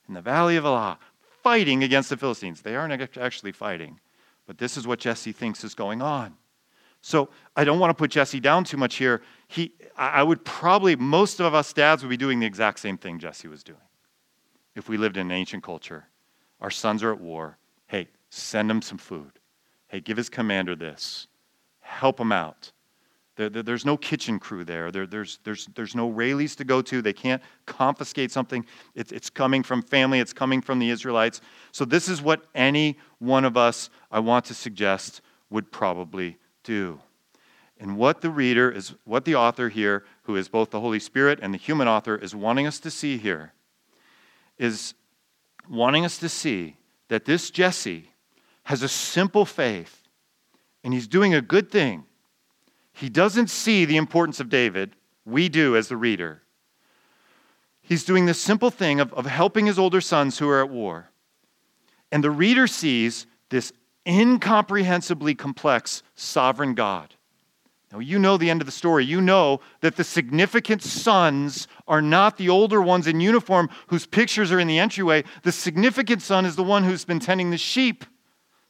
in 0.09 0.15
the 0.15 0.21
valley 0.21 0.57
of 0.57 0.65
Elah, 0.65 0.99
fighting 1.43 1.83
against 1.83 2.11
the 2.11 2.17
Philistines. 2.17 2.61
They 2.61 2.77
aren't 2.77 3.17
actually 3.17 3.53
fighting, 3.53 4.01
but 4.47 4.59
this 4.59 4.77
is 4.77 4.87
what 4.87 4.99
Jesse 4.99 5.33
thinks 5.33 5.65
is 5.65 5.75
going 5.75 6.03
on. 6.03 6.35
So 7.01 7.29
I 7.55 7.65
don't 7.65 7.79
want 7.79 7.91
to 7.91 7.95
put 7.95 8.11
Jesse 8.11 8.41
down 8.41 8.65
too 8.65 8.77
much 8.77 8.97
here. 8.97 9.21
He, 9.49 9.75
I 9.97 10.23
would 10.23 10.45
probably, 10.45 10.97
most 10.97 11.41
of 11.41 11.55
us 11.55 11.73
dads 11.73 12.03
would 12.03 12.09
be 12.09 12.17
doing 12.17 12.41
the 12.41 12.47
exact 12.47 12.81
same 12.81 12.97
thing 12.97 13.19
Jesse 13.19 13.49
was 13.49 13.63
doing 13.63 13.79
if 14.75 14.89
we 14.89 14.97
lived 14.97 15.17
in 15.17 15.27
an 15.27 15.33
ancient 15.33 15.63
culture. 15.63 16.07
Our 16.61 16.71
sons 16.71 17.03
are 17.03 17.13
at 17.13 17.21
war. 17.21 17.59
Hey, 17.87 18.09
send 18.31 18.71
them 18.71 18.81
some 18.81 18.99
food. 18.99 19.33
Hey, 19.89 20.01
give 20.01 20.17
his 20.17 20.29
commander 20.29 20.75
this. 20.75 21.27
Help 21.81 22.19
him 22.19 22.33
out. 22.33 22.73
There, 23.37 23.49
there, 23.49 23.63
there's 23.63 23.85
no 23.85 23.97
kitchen 23.97 24.39
crew 24.39 24.65
there. 24.65 24.91
there. 24.91 25.07
there's, 25.07 25.41
there's, 25.45 25.67
there's 25.75 25.95
no 25.95 26.09
Raley's 26.09 26.55
to 26.57 26.65
go 26.65 26.83
to. 26.83 27.03
They 27.03 27.13
can't 27.13 27.43
confiscate 27.67 28.31
something. 28.31 28.65
It, 28.95 29.11
it's 29.11 29.29
coming 29.29 29.63
from 29.63 29.83
family, 29.83 30.21
it's 30.21 30.33
coming 30.33 30.61
from 30.61 30.79
the 30.79 30.91
Israelites. 30.91 31.41
So, 31.73 31.85
this 31.85 32.09
is 32.09 32.23
what 32.23 32.45
any 32.55 32.99
one 33.19 33.45
of 33.45 33.57
us, 33.57 33.91
I 34.11 34.21
want 34.21 34.45
to 34.47 34.55
suggest, 34.55 35.21
would 35.51 35.73
probably 35.73 36.39
do. 36.63 37.01
And 37.79 37.97
what 37.97 38.21
the 38.21 38.31
reader 38.31 38.71
is, 38.71 38.95
what 39.05 39.25
the 39.25 39.35
author 39.35 39.69
here, 39.69 40.05
who 40.23 40.37
is 40.37 40.49
both 40.49 40.71
the 40.71 40.81
Holy 40.81 41.01
Spirit 41.01 41.41
and 41.43 41.53
the 41.53 41.59
human 41.59 41.89
author, 41.89 42.17
is 42.17 42.35
wanting 42.35 42.67
us 42.67 42.79
to 42.81 42.91
see 42.91 43.19
here, 43.19 43.53
is 44.59 44.95
wanting 45.69 46.05
us 46.05 46.19
to 46.19 46.29
see 46.29 46.77
that 47.09 47.25
this 47.25 47.51
Jesse 47.51 48.11
has 48.65 48.83
a 48.83 48.89
simple 48.89 49.45
faith 49.45 50.03
and 50.85 50.95
he's 50.95 51.09
doing 51.09 51.35
a 51.35 51.41
good 51.41 51.71
thing 51.71 52.05
he 52.95 53.09
doesn't 53.09 53.51
see 53.51 53.85
the 53.85 53.97
importance 53.97 54.41
of 54.41 54.49
David. 54.49 54.95
We 55.27 55.49
do 55.49 55.77
as 55.77 55.89
the 55.89 55.97
reader. 55.97 56.43
He's 57.83 58.05
doing 58.05 58.25
this 58.25 58.41
simple 58.41 58.71
thing 58.71 59.01
of, 59.01 59.13
of 59.13 59.27
helping 59.27 59.67
his 59.67 59.79
older 59.79 60.01
sons 60.01 60.39
who 60.39 60.49
are 60.49 60.63
at 60.63 60.71
war. 60.71 61.11
And 62.11 62.25
the 62.25 62.31
reader 62.31 62.67
sees 62.67 63.27
this 63.51 63.73
incomprehensibly 64.07 65.35
complex 65.35 66.03
sovereign 66.15 66.75
God. 66.75 67.15
Now, 67.93 67.99
you 67.99 68.19
know 68.19 68.37
the 68.37 68.51
end 68.51 68.63
of 68.63 68.67
the 68.67 68.73
story. 68.73 69.05
You 69.05 69.21
know 69.21 69.61
that 69.81 69.97
the 69.97 70.05
significant 70.05 70.83
sons 70.83 71.69
are 71.87 72.03
not 72.03 72.37
the 72.37 72.49
older 72.49 72.81
ones 72.81 73.07
in 73.07 73.21
uniform 73.21 73.69
whose 73.89 74.07
pictures 74.07 74.51
are 74.51 74.59
in 74.59 74.69
the 74.69 74.79
entryway. 74.79 75.25
The 75.43 75.53
significant 75.53 76.23
son 76.23 76.47
is 76.47 76.57
the 76.57 76.65
one 76.65 76.85
who's 76.85 77.05
been 77.05 77.21
tending 77.21 77.51
the 77.51 77.59
sheep 77.59 78.05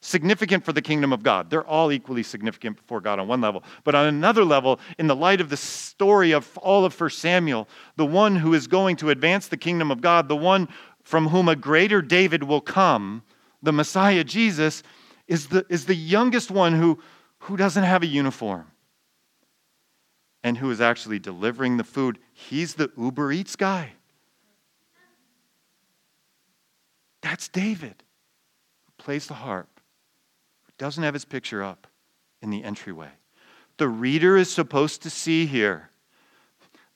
significant 0.05 0.63
for 0.63 0.71
the 0.71 0.81
kingdom 0.81 1.11
of 1.11 1.23
God. 1.23 1.49
They're 1.49 1.65
all 1.65 1.91
equally 1.91 2.23
significant 2.23 2.77
before 2.77 3.01
God 3.01 3.19
on 3.19 3.27
one 3.27 3.41
level. 3.41 3.63
But 3.83 3.95
on 3.95 4.05
another 4.05 4.45
level, 4.45 4.79
in 4.99 5.07
the 5.07 5.15
light 5.15 5.41
of 5.41 5.49
the 5.49 5.57
story 5.57 6.31
of 6.31 6.57
all 6.59 6.85
of 6.85 6.99
1 6.99 7.09
Samuel, 7.09 7.67
the 7.95 8.05
one 8.05 8.35
who 8.35 8.53
is 8.53 8.67
going 8.67 8.95
to 8.97 9.09
advance 9.09 9.47
the 9.47 9.57
kingdom 9.57 9.89
of 9.91 10.01
God, 10.01 10.27
the 10.27 10.35
one 10.35 10.69
from 11.03 11.29
whom 11.29 11.49
a 11.49 11.55
greater 11.55 12.01
David 12.01 12.43
will 12.43 12.61
come, 12.61 13.23
the 13.61 13.73
Messiah 13.73 14.23
Jesus, 14.23 14.83
is 15.27 15.47
the, 15.47 15.65
is 15.69 15.85
the 15.85 15.95
youngest 15.95 16.51
one 16.51 16.73
who, 16.73 16.99
who 17.39 17.57
doesn't 17.57 17.83
have 17.83 18.03
a 18.03 18.07
uniform 18.07 18.71
and 20.43 20.57
who 20.57 20.69
is 20.69 20.79
actually 20.79 21.17
delivering 21.17 21.77
the 21.77 21.83
food. 21.83 22.19
He's 22.31 22.75
the 22.75 22.91
Uber 22.95 23.31
Eats 23.31 23.55
guy. 23.55 23.93
That's 27.23 27.47
David, 27.47 28.03
plays 28.99 29.25
the 29.25 29.33
harp 29.33 29.74
doesn't 30.77 31.03
have 31.03 31.13
his 31.13 31.25
picture 31.25 31.63
up 31.63 31.87
in 32.41 32.49
the 32.49 32.63
entryway. 32.63 33.09
The 33.77 33.87
reader 33.87 34.37
is 34.37 34.51
supposed 34.51 35.01
to 35.03 35.09
see 35.09 35.45
here. 35.45 35.89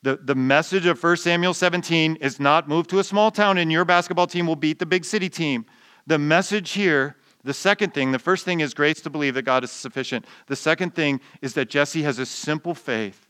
The, 0.02 0.16
the 0.16 0.34
message 0.34 0.86
of 0.86 1.02
1 1.02 1.16
Samuel 1.18 1.52
17 1.52 2.16
is 2.16 2.40
not 2.40 2.68
move 2.68 2.86
to 2.88 2.98
a 2.98 3.04
small 3.04 3.30
town 3.30 3.58
and 3.58 3.70
your 3.70 3.84
basketball 3.84 4.26
team 4.26 4.46
will 4.46 4.56
beat 4.56 4.78
the 4.78 4.86
big 4.86 5.04
city 5.04 5.28
team. 5.28 5.66
The 6.06 6.18
message 6.18 6.72
here, 6.72 7.16
the 7.44 7.52
second 7.52 7.92
thing, 7.92 8.12
the 8.12 8.18
first 8.18 8.46
thing 8.46 8.60
is 8.60 8.72
grace 8.72 9.02
to 9.02 9.10
believe 9.10 9.34
that 9.34 9.42
God 9.42 9.62
is 9.62 9.70
sufficient. 9.70 10.24
The 10.46 10.56
second 10.56 10.94
thing 10.94 11.20
is 11.42 11.52
that 11.54 11.68
Jesse 11.68 12.02
has 12.02 12.18
a 12.18 12.24
simple 12.24 12.74
faith 12.74 13.26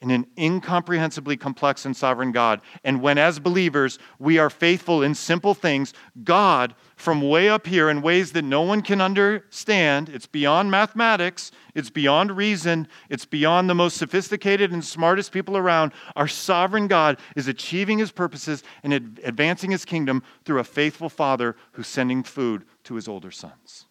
in 0.00 0.12
an 0.12 0.26
incomprehensibly 0.36 1.36
complex 1.36 1.84
and 1.84 1.96
sovereign 1.96 2.30
God. 2.30 2.60
And 2.84 3.02
when, 3.02 3.18
as 3.18 3.40
believers, 3.40 3.98
we 4.20 4.38
are 4.38 4.48
faithful 4.48 5.02
in 5.02 5.14
simple 5.14 5.54
things, 5.54 5.92
God, 6.22 6.74
from 6.94 7.20
way 7.20 7.48
up 7.48 7.66
here 7.66 7.90
in 7.90 8.00
ways 8.00 8.30
that 8.32 8.42
no 8.42 8.62
one 8.62 8.80
can 8.80 9.00
understand, 9.00 10.08
it's 10.08 10.26
beyond 10.26 10.70
mathematics, 10.70 11.50
it's 11.74 11.90
beyond 11.90 12.36
reason, 12.36 12.86
it's 13.08 13.24
beyond 13.24 13.68
the 13.68 13.74
most 13.74 13.96
sophisticated 13.96 14.70
and 14.70 14.84
smartest 14.84 15.32
people 15.32 15.56
around, 15.56 15.92
our 16.14 16.28
sovereign 16.28 16.86
God 16.86 17.18
is 17.34 17.48
achieving 17.48 17.98
his 17.98 18.12
purposes 18.12 18.62
and 18.84 18.92
advancing 18.92 19.72
his 19.72 19.84
kingdom 19.84 20.22
through 20.44 20.60
a 20.60 20.64
faithful 20.64 21.08
father 21.08 21.56
who's 21.72 21.88
sending 21.88 22.22
food 22.22 22.64
to 22.84 22.94
his 22.94 23.08
older 23.08 23.32
sons. 23.32 23.87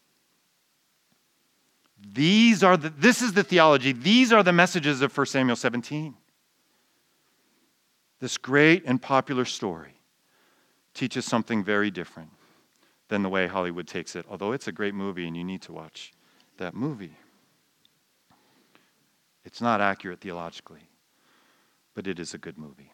These 2.14 2.64
are 2.64 2.78
the, 2.78 2.89
this 2.89 3.22
is 3.22 3.34
the 3.34 3.43
theology. 3.43 3.91
These 3.91 4.32
are 4.32 4.43
the 4.43 4.53
messages 4.53 5.01
of 5.01 5.16
1 5.16 5.26
Samuel 5.28 5.55
17. 5.55 6.16
This 8.20 8.38
great 8.38 8.84
and 8.86 9.01
popular 9.01 9.45
story 9.45 9.99
teaches 10.93 11.26
something 11.26 11.64
very 11.64 11.91
different 11.91 12.30
than 13.10 13.24
the 13.24 13.30
way 13.30 13.47
Hollywood 13.47 13.88
takes 13.88 14.16
it, 14.16 14.26
although 14.30 14.51
it's 14.51 14.68
a 14.68 14.72
great 14.72 14.93
movie 14.93 15.28
and 15.28 15.38
you 15.38 15.43
need 15.43 15.62
to 15.64 15.74
watch 15.74 16.14
that 16.58 16.74
movie. 16.74 17.16
It's 19.45 19.62
not 19.62 19.80
accurate 19.80 20.20
theologically, 20.22 20.89
but 21.93 22.08
it 22.08 22.20
is 22.20 22.34
a 22.34 22.38
good 22.38 22.58
movie. 22.58 22.91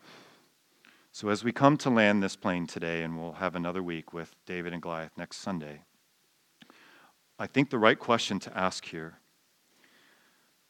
So, 1.11 1.29
as 1.29 1.43
we 1.43 1.51
come 1.51 1.77
to 1.77 1.89
land 1.89 2.21
this 2.21 2.35
plane 2.35 2.67
today, 2.67 3.03
and 3.03 3.17
we'll 3.17 3.33
have 3.33 3.55
another 3.55 3.83
week 3.83 4.13
with 4.13 4.35
David 4.45 4.73
and 4.73 4.81
Goliath 4.81 5.11
next 5.17 5.37
Sunday, 5.37 5.81
I 7.43 7.47
think 7.47 7.69
the 7.69 7.77
right 7.77 7.99
question 7.99 8.39
to 8.39 8.57
ask 8.57 8.85
here 8.85 9.15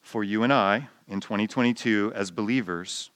for 0.01 0.23
you 0.23 0.41
and 0.41 0.51
I 0.51 0.87
in 1.07 1.21
2022 1.21 2.11
as 2.15 2.31
believers, 2.31 3.11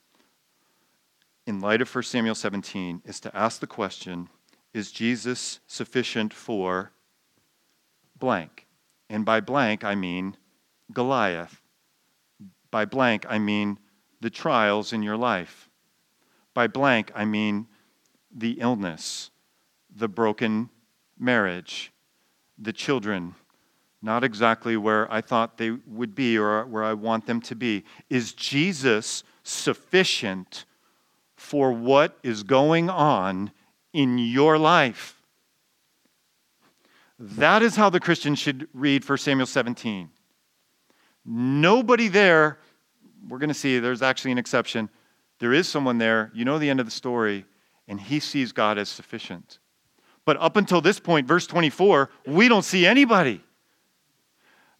in 1.47 1.59
light 1.59 1.81
of 1.81 1.91
1 1.91 2.03
Samuel 2.03 2.35
17, 2.35 3.01
is 3.03 3.19
to 3.21 3.35
ask 3.35 3.59
the 3.59 3.65
question 3.65 4.29
Is 4.75 4.91
Jesus 4.91 5.59
sufficient 5.65 6.35
for 6.35 6.91
blank? 8.19 8.67
And 9.09 9.25
by 9.25 9.39
blank, 9.39 9.83
I 9.83 9.95
mean 9.95 10.37
Goliath. 10.93 11.59
By 12.69 12.85
blank, 12.85 13.25
I 13.27 13.39
mean 13.39 13.79
the 14.21 14.29
trials 14.29 14.93
in 14.93 15.01
your 15.01 15.17
life. 15.17 15.67
By 16.53 16.67
blank, 16.67 17.11
I 17.15 17.25
mean 17.25 17.65
the 18.31 18.59
illness, 18.59 19.31
the 19.89 20.07
broken 20.07 20.69
marriage, 21.17 21.91
the 22.59 22.71
children 22.71 23.33
not 24.07 24.23
exactly 24.23 24.77
where 24.77 25.11
I 25.11 25.19
thought 25.19 25.57
they 25.57 25.71
would 25.71 26.15
be 26.15 26.37
or 26.37 26.65
where 26.65 26.85
I 26.85 26.93
want 26.93 27.27
them 27.27 27.41
to 27.41 27.55
be. 27.55 27.83
Is 28.09 28.31
Jesus 28.31 29.25
sufficient 29.43 30.63
for 31.35 31.73
what 31.73 32.17
is 32.23 32.41
going 32.41 32.89
on 32.89 33.51
in 33.91 34.17
your 34.17 34.57
life? 34.57 35.21
That 37.19 37.61
is 37.61 37.75
how 37.75 37.89
the 37.89 37.99
Christian 37.99 38.33
should 38.33 38.69
read 38.73 39.07
1 39.07 39.17
Samuel 39.17 39.45
17. 39.45 40.09
Nobody 41.25 42.07
there, 42.07 42.59
we're 43.27 43.39
going 43.39 43.49
to 43.49 43.53
see 43.53 43.77
there's 43.77 44.01
actually 44.01 44.31
an 44.31 44.37
exception. 44.37 44.89
There 45.39 45.51
is 45.51 45.67
someone 45.67 45.97
there, 45.97 46.31
you 46.33 46.45
know 46.45 46.57
the 46.57 46.69
end 46.69 46.79
of 46.79 46.85
the 46.85 46.91
story, 46.91 47.45
and 47.89 47.99
he 47.99 48.21
sees 48.21 48.53
God 48.53 48.77
as 48.77 48.87
sufficient. 48.87 49.59
But 50.23 50.37
up 50.37 50.55
until 50.55 50.79
this 50.79 50.97
point, 50.97 51.27
verse 51.27 51.45
24, 51.45 52.09
we 52.25 52.47
don't 52.47 52.63
see 52.63 52.85
anybody 52.85 53.43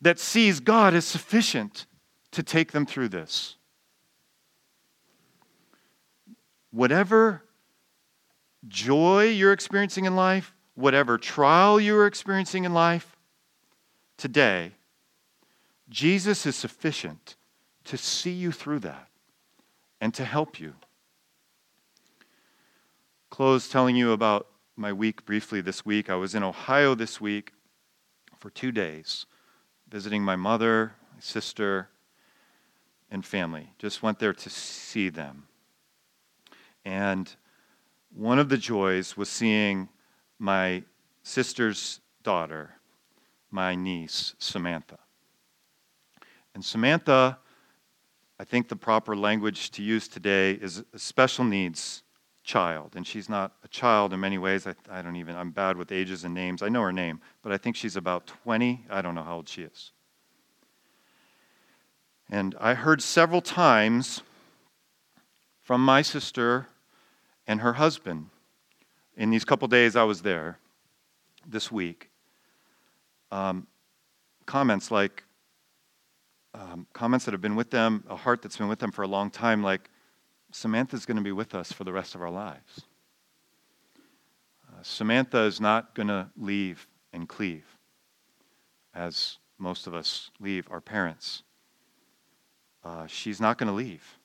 that 0.02 0.20
sees 0.20 0.60
God 0.60 0.94
as 0.94 1.06
sufficient 1.06 1.86
to 2.32 2.44
take 2.44 2.72
them 2.72 2.86
through 2.86 3.10
this. 3.10 3.56
Whatever 6.72 7.44
joy 8.68 9.26
you're 9.30 9.54
experiencing 9.54 10.06
in 10.06 10.16
life, 10.16 10.54
whatever 10.76 11.18
trial 11.18 11.80
you're 11.80 12.06
experiencing 12.06 12.64
in 12.66 12.74
life, 12.74 13.18
today, 14.18 14.74
Jesus 15.90 16.46
is 16.46 16.56
sufficient 16.56 17.36
to 17.86 17.98
see 17.98 18.32
you 18.32 18.52
through 18.52 18.80
that 18.80 19.08
and 20.00 20.14
to 20.14 20.26
help 20.26 20.60
you. 20.60 20.76
Close 23.30 23.68
telling 23.68 23.96
you 23.96 24.12
about 24.12 24.48
my 24.76 24.94
week 24.94 25.26
briefly 25.26 25.62
this 25.62 25.86
week. 25.86 26.10
I 26.10 26.16
was 26.16 26.36
in 26.36 26.44
Ohio 26.44 26.94
this 26.94 27.20
week 27.20 27.54
for 28.38 28.50
two 28.50 28.72
days 28.72 29.26
visiting 29.90 30.24
my 30.24 30.36
mother, 30.36 30.94
my 31.14 31.20
sister, 31.20 31.90
and 33.10 33.26
family. 33.26 33.72
Just 33.80 34.04
went 34.04 34.20
there 34.20 34.34
to 34.34 34.50
see 34.50 35.10
them. 35.10 35.48
And 36.84 37.34
one 38.14 38.40
of 38.40 38.50
the 38.50 38.58
joys 38.58 39.16
was 39.18 39.30
seeing 39.30 39.90
my 40.40 40.84
sister's 41.24 42.00
daughter, 42.24 42.76
my 43.52 43.76
niece, 43.76 44.34
Samantha. 44.40 45.00
And 46.54 46.64
Samantha, 46.64 47.38
I 48.40 48.44
think 48.44 48.68
the 48.68 48.76
proper 48.76 49.16
language 49.16 49.72
to 49.72 49.84
use 49.84 50.08
today 50.08 50.52
is 50.54 50.84
a 50.94 51.00
special 51.00 51.46
needs 51.46 52.04
child. 52.48 52.94
And 52.96 53.06
she's 53.06 53.30
not 53.30 53.52
a 53.64 53.68
child 53.68 54.14
in 54.14 54.20
many 54.22 54.38
ways. 54.38 54.66
I, 54.66 54.74
I 54.90 55.02
don't 55.02 55.18
even, 55.18 55.36
I'm 55.36 55.52
bad 55.52 55.78
with 55.78 55.92
ages 55.92 56.24
and 56.24 56.34
names. 56.34 56.64
I 56.64 56.70
know 56.70 56.82
her 56.82 56.94
name, 56.94 57.20
but 57.44 57.52
I 57.52 57.58
think 57.58 57.76
she's 57.76 57.96
about 57.96 58.26
20. 58.26 58.86
I 58.90 59.02
don't 59.02 59.14
know 59.14 59.24
how 59.24 59.36
old 59.36 59.50
she 59.50 59.64
is. 59.64 59.92
And 62.30 62.56
I 62.60 62.74
heard 62.74 63.02
several 63.02 63.42
times 63.42 64.22
from 65.62 65.84
my 65.84 66.02
sister 66.02 66.68
and 67.46 67.62
her 67.62 67.74
husband 67.74 68.30
in 69.18 69.30
these 69.30 69.44
couple 69.44 69.68
days 69.68 69.96
I 69.96 70.04
was 70.04 70.22
there 70.22 70.58
this 71.46 71.72
week 71.72 72.10
um, 73.32 73.68
comments 74.46 74.90
like, 74.90 75.24
um, 76.54 76.88
comments 76.94 77.26
that 77.26 77.34
have 77.34 77.42
been 77.42 77.58
with 77.58 77.72
them, 77.72 78.06
a 78.10 78.16
heart 78.16 78.42
that's 78.42 78.56
been 78.56 78.70
with 78.70 78.80
them 78.80 78.92
for 78.92 79.02
a 79.04 79.08
long 79.08 79.30
time, 79.30 79.62
like, 79.62 79.90
Samantha's 80.52 81.06
going 81.06 81.18
to 81.18 81.24
be 81.24 81.32
with 81.32 81.54
us 81.54 81.72
for 81.72 81.84
the 81.84 81.94
rest 81.94 82.16
of 82.16 82.22
our 82.22 82.30
lives. 82.30 82.82
Uh, 84.68 84.82
Samantha 84.82 85.42
is 85.42 85.60
not 85.60 85.94
going 85.96 86.08
to 86.08 86.30
leave 86.38 86.88
and 87.14 87.28
cleave 87.28 87.66
as 88.94 89.38
most 89.58 89.88
of 89.88 89.94
us 89.94 90.32
leave 90.40 90.68
our 90.72 90.82
parents. 90.82 91.44
Uh, 92.84 93.08
she's 93.08 93.42
not 93.42 93.58
going 93.58 93.68
to 93.68 93.74
leave. 93.74 94.18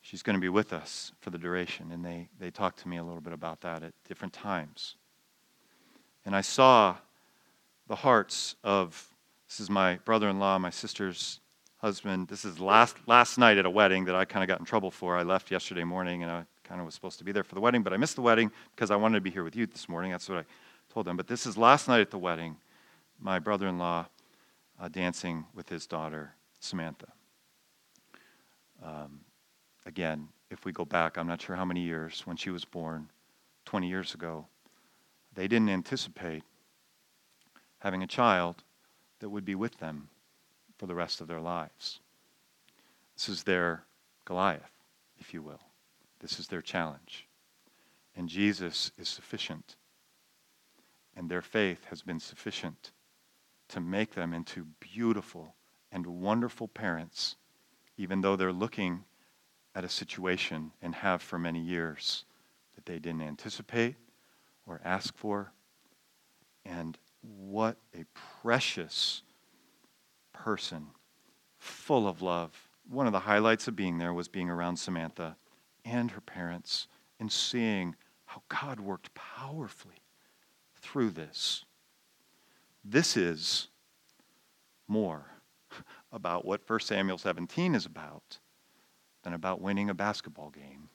She's 0.00 0.22
going 0.22 0.34
to 0.34 0.40
be 0.40 0.48
with 0.48 0.72
us 0.72 1.12
for 1.20 1.30
the 1.30 1.38
duration. 1.38 1.92
And 1.92 2.04
they, 2.04 2.28
they 2.38 2.50
talked 2.50 2.78
to 2.80 2.88
me 2.88 2.96
a 2.96 3.04
little 3.04 3.20
bit 3.20 3.32
about 3.32 3.60
that 3.60 3.82
at 3.82 3.92
different 4.06 4.32
times. 4.32 4.96
And 6.24 6.34
I 6.34 6.40
saw 6.40 6.96
the 7.86 7.96
hearts 7.96 8.56
of 8.64 9.08
this 9.48 9.60
is 9.60 9.70
my 9.70 9.96
brother 10.04 10.28
in 10.28 10.38
law, 10.38 10.58
my 10.58 10.70
sister's 10.70 11.40
husband. 11.78 12.26
This 12.28 12.44
is 12.44 12.58
last, 12.58 12.96
last 13.06 13.38
night 13.38 13.56
at 13.56 13.64
a 13.64 13.70
wedding 13.70 14.04
that 14.06 14.14
I 14.14 14.24
kind 14.24 14.42
of 14.42 14.48
got 14.48 14.58
in 14.58 14.66
trouble 14.66 14.90
for. 14.90 15.16
I 15.16 15.22
left 15.22 15.50
yesterday 15.50 15.84
morning 15.84 16.22
and 16.22 16.30
I 16.30 16.44
kind 16.64 16.80
of 16.80 16.84
was 16.84 16.94
supposed 16.94 17.18
to 17.18 17.24
be 17.24 17.32
there 17.32 17.44
for 17.44 17.54
the 17.54 17.60
wedding, 17.60 17.82
but 17.82 17.92
I 17.92 17.96
missed 17.96 18.16
the 18.16 18.22
wedding 18.22 18.50
because 18.74 18.90
I 18.90 18.96
wanted 18.96 19.16
to 19.16 19.20
be 19.20 19.30
here 19.30 19.44
with 19.44 19.56
you 19.56 19.66
this 19.66 19.88
morning. 19.88 20.10
That's 20.10 20.28
what 20.28 20.38
I 20.38 20.44
told 20.92 21.06
them. 21.06 21.16
But 21.16 21.28
this 21.28 21.46
is 21.46 21.56
last 21.56 21.88
night 21.88 22.00
at 22.00 22.10
the 22.10 22.18
wedding, 22.18 22.56
my 23.20 23.38
brother 23.38 23.68
in 23.68 23.78
law 23.78 24.06
uh, 24.80 24.88
dancing 24.88 25.46
with 25.54 25.68
his 25.68 25.86
daughter, 25.86 26.34
Samantha. 26.58 27.06
Um, 28.84 29.20
again, 29.86 30.28
if 30.50 30.64
we 30.64 30.72
go 30.72 30.84
back, 30.84 31.16
I'm 31.16 31.26
not 31.26 31.40
sure 31.40 31.56
how 31.56 31.64
many 31.64 31.80
years, 31.80 32.22
when 32.24 32.36
she 32.36 32.50
was 32.50 32.64
born, 32.64 33.08
20 33.66 33.88
years 33.88 34.14
ago, 34.14 34.46
they 35.34 35.46
didn't 35.46 35.68
anticipate 35.68 36.42
having 37.78 38.02
a 38.02 38.06
child 38.06 38.64
that 39.20 39.28
would 39.28 39.44
be 39.44 39.54
with 39.54 39.78
them 39.78 40.08
for 40.78 40.86
the 40.86 40.94
rest 40.94 41.20
of 41.20 41.28
their 41.28 41.40
lives. 41.40 42.00
This 43.14 43.28
is 43.28 43.42
their 43.42 43.84
Goliath, 44.24 44.72
if 45.18 45.34
you 45.34 45.42
will. 45.42 45.60
This 46.20 46.38
is 46.38 46.46
their 46.46 46.62
challenge. 46.62 47.26
And 48.16 48.28
Jesus 48.28 48.90
is 48.98 49.08
sufficient. 49.08 49.76
And 51.16 51.28
their 51.28 51.42
faith 51.42 51.84
has 51.90 52.02
been 52.02 52.20
sufficient 52.20 52.92
to 53.68 53.80
make 53.80 54.14
them 54.14 54.32
into 54.32 54.66
beautiful 54.80 55.54
and 55.90 56.06
wonderful 56.06 56.68
parents, 56.68 57.36
even 57.96 58.20
though 58.20 58.36
they're 58.36 58.52
looking 58.52 59.04
at 59.74 59.84
a 59.84 59.88
situation 59.88 60.72
and 60.80 60.94
have 60.94 61.22
for 61.22 61.38
many 61.38 61.60
years 61.60 62.24
that 62.74 62.86
they 62.86 62.98
didn't 62.98 63.22
anticipate 63.22 63.96
or 64.66 64.80
ask 64.84 65.16
for. 65.16 65.52
And 66.64 66.98
what 67.20 67.76
a 67.94 68.04
precious 68.42 69.22
person, 70.44 70.86
full 71.58 72.08
of 72.08 72.22
love. 72.22 72.68
One 72.88 73.06
of 73.06 73.12
the 73.12 73.20
highlights 73.20 73.68
of 73.68 73.76
being 73.76 73.98
there 73.98 74.14
was 74.14 74.28
being 74.28 74.48
around 74.48 74.76
Samantha 74.76 75.36
and 75.84 76.10
her 76.12 76.20
parents 76.20 76.86
and 77.20 77.30
seeing 77.30 77.96
how 78.26 78.42
God 78.48 78.80
worked 78.80 79.12
powerfully 79.14 80.02
through 80.76 81.10
this. 81.10 81.64
This 82.84 83.16
is 83.16 83.68
more 84.86 85.26
about 86.12 86.44
what 86.44 86.68
1 86.68 86.80
Samuel 86.80 87.18
17 87.18 87.74
is 87.74 87.84
about 87.84 88.38
than 89.22 89.34
about 89.34 89.60
winning 89.60 89.90
a 89.90 89.94
basketball 89.94 90.50
game 90.50 90.88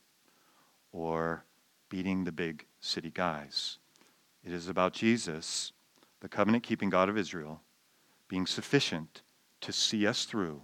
or 0.91 1.43
beating 1.89 2.23
the 2.23 2.31
big 2.31 2.65
city 2.79 3.11
guys. 3.13 3.77
It 4.43 4.51
is 4.51 4.67
about 4.67 4.93
Jesus, 4.93 5.73
the 6.21 6.29
covenant 6.29 6.63
keeping 6.63 6.89
God 6.89 7.09
of 7.09 7.17
Israel, 7.17 7.61
being 8.27 8.47
sufficient 8.47 9.21
to 9.63 9.73
see 9.73 10.07
us 10.07 10.25
through 10.25 10.61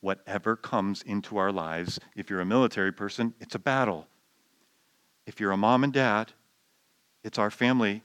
whatever 0.00 0.56
comes 0.56 1.02
into 1.02 1.36
our 1.36 1.52
lives. 1.52 1.98
If 2.16 2.30
you're 2.30 2.40
a 2.40 2.46
military 2.46 2.92
person, 2.92 3.34
it's 3.40 3.54
a 3.54 3.58
battle. 3.58 4.06
If 5.26 5.40
you're 5.40 5.52
a 5.52 5.56
mom 5.56 5.84
and 5.84 5.92
dad, 5.92 6.32
it's 7.22 7.38
our 7.38 7.50
family 7.50 8.02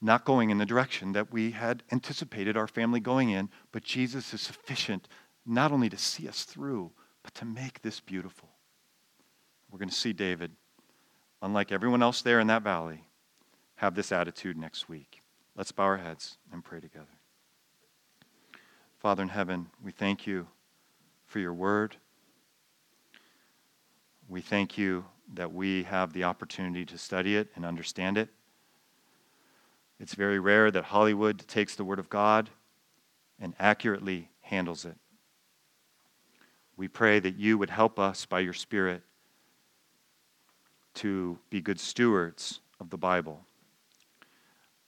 not 0.00 0.24
going 0.26 0.50
in 0.50 0.58
the 0.58 0.66
direction 0.66 1.12
that 1.12 1.32
we 1.32 1.52
had 1.52 1.82
anticipated 1.90 2.56
our 2.56 2.66
family 2.66 3.00
going 3.00 3.30
in, 3.30 3.48
but 3.72 3.82
Jesus 3.82 4.34
is 4.34 4.40
sufficient 4.42 5.08
not 5.46 5.72
only 5.72 5.88
to 5.88 5.96
see 5.96 6.28
us 6.28 6.44
through, 6.44 6.90
but 7.22 7.34
to 7.34 7.46
make 7.46 7.80
this 7.80 8.00
beautiful. 8.00 8.50
We're 9.70 9.78
going 9.78 9.88
to 9.88 9.94
see 9.94 10.12
David, 10.12 10.50
unlike 11.40 11.72
everyone 11.72 12.02
else 12.02 12.20
there 12.20 12.38
in 12.38 12.48
that 12.48 12.62
valley, 12.62 13.04
have 13.76 13.94
this 13.94 14.12
attitude 14.12 14.58
next 14.58 14.88
week. 14.90 15.22
Let's 15.56 15.72
bow 15.72 15.84
our 15.84 15.96
heads 15.96 16.36
and 16.52 16.62
pray 16.62 16.80
together. 16.80 17.06
Father 19.04 19.22
in 19.22 19.28
heaven, 19.28 19.66
we 19.84 19.92
thank 19.92 20.26
you 20.26 20.46
for 21.26 21.38
your 21.38 21.52
word. 21.52 21.94
We 24.30 24.40
thank 24.40 24.78
you 24.78 25.04
that 25.34 25.52
we 25.52 25.82
have 25.82 26.14
the 26.14 26.24
opportunity 26.24 26.86
to 26.86 26.96
study 26.96 27.36
it 27.36 27.48
and 27.54 27.66
understand 27.66 28.16
it. 28.16 28.30
It's 30.00 30.14
very 30.14 30.38
rare 30.38 30.70
that 30.70 30.84
Hollywood 30.84 31.46
takes 31.46 31.76
the 31.76 31.84
Word 31.84 31.98
of 31.98 32.08
God 32.08 32.48
and 33.38 33.52
accurately 33.58 34.30
handles 34.40 34.86
it. 34.86 34.96
We 36.74 36.88
pray 36.88 37.20
that 37.20 37.36
you 37.36 37.58
would 37.58 37.68
help 37.68 37.98
us 37.98 38.24
by 38.24 38.40
your 38.40 38.54
Spirit 38.54 39.02
to 40.94 41.38
be 41.50 41.60
good 41.60 41.78
stewards 41.78 42.60
of 42.80 42.88
the 42.88 42.96
Bible. 42.96 43.44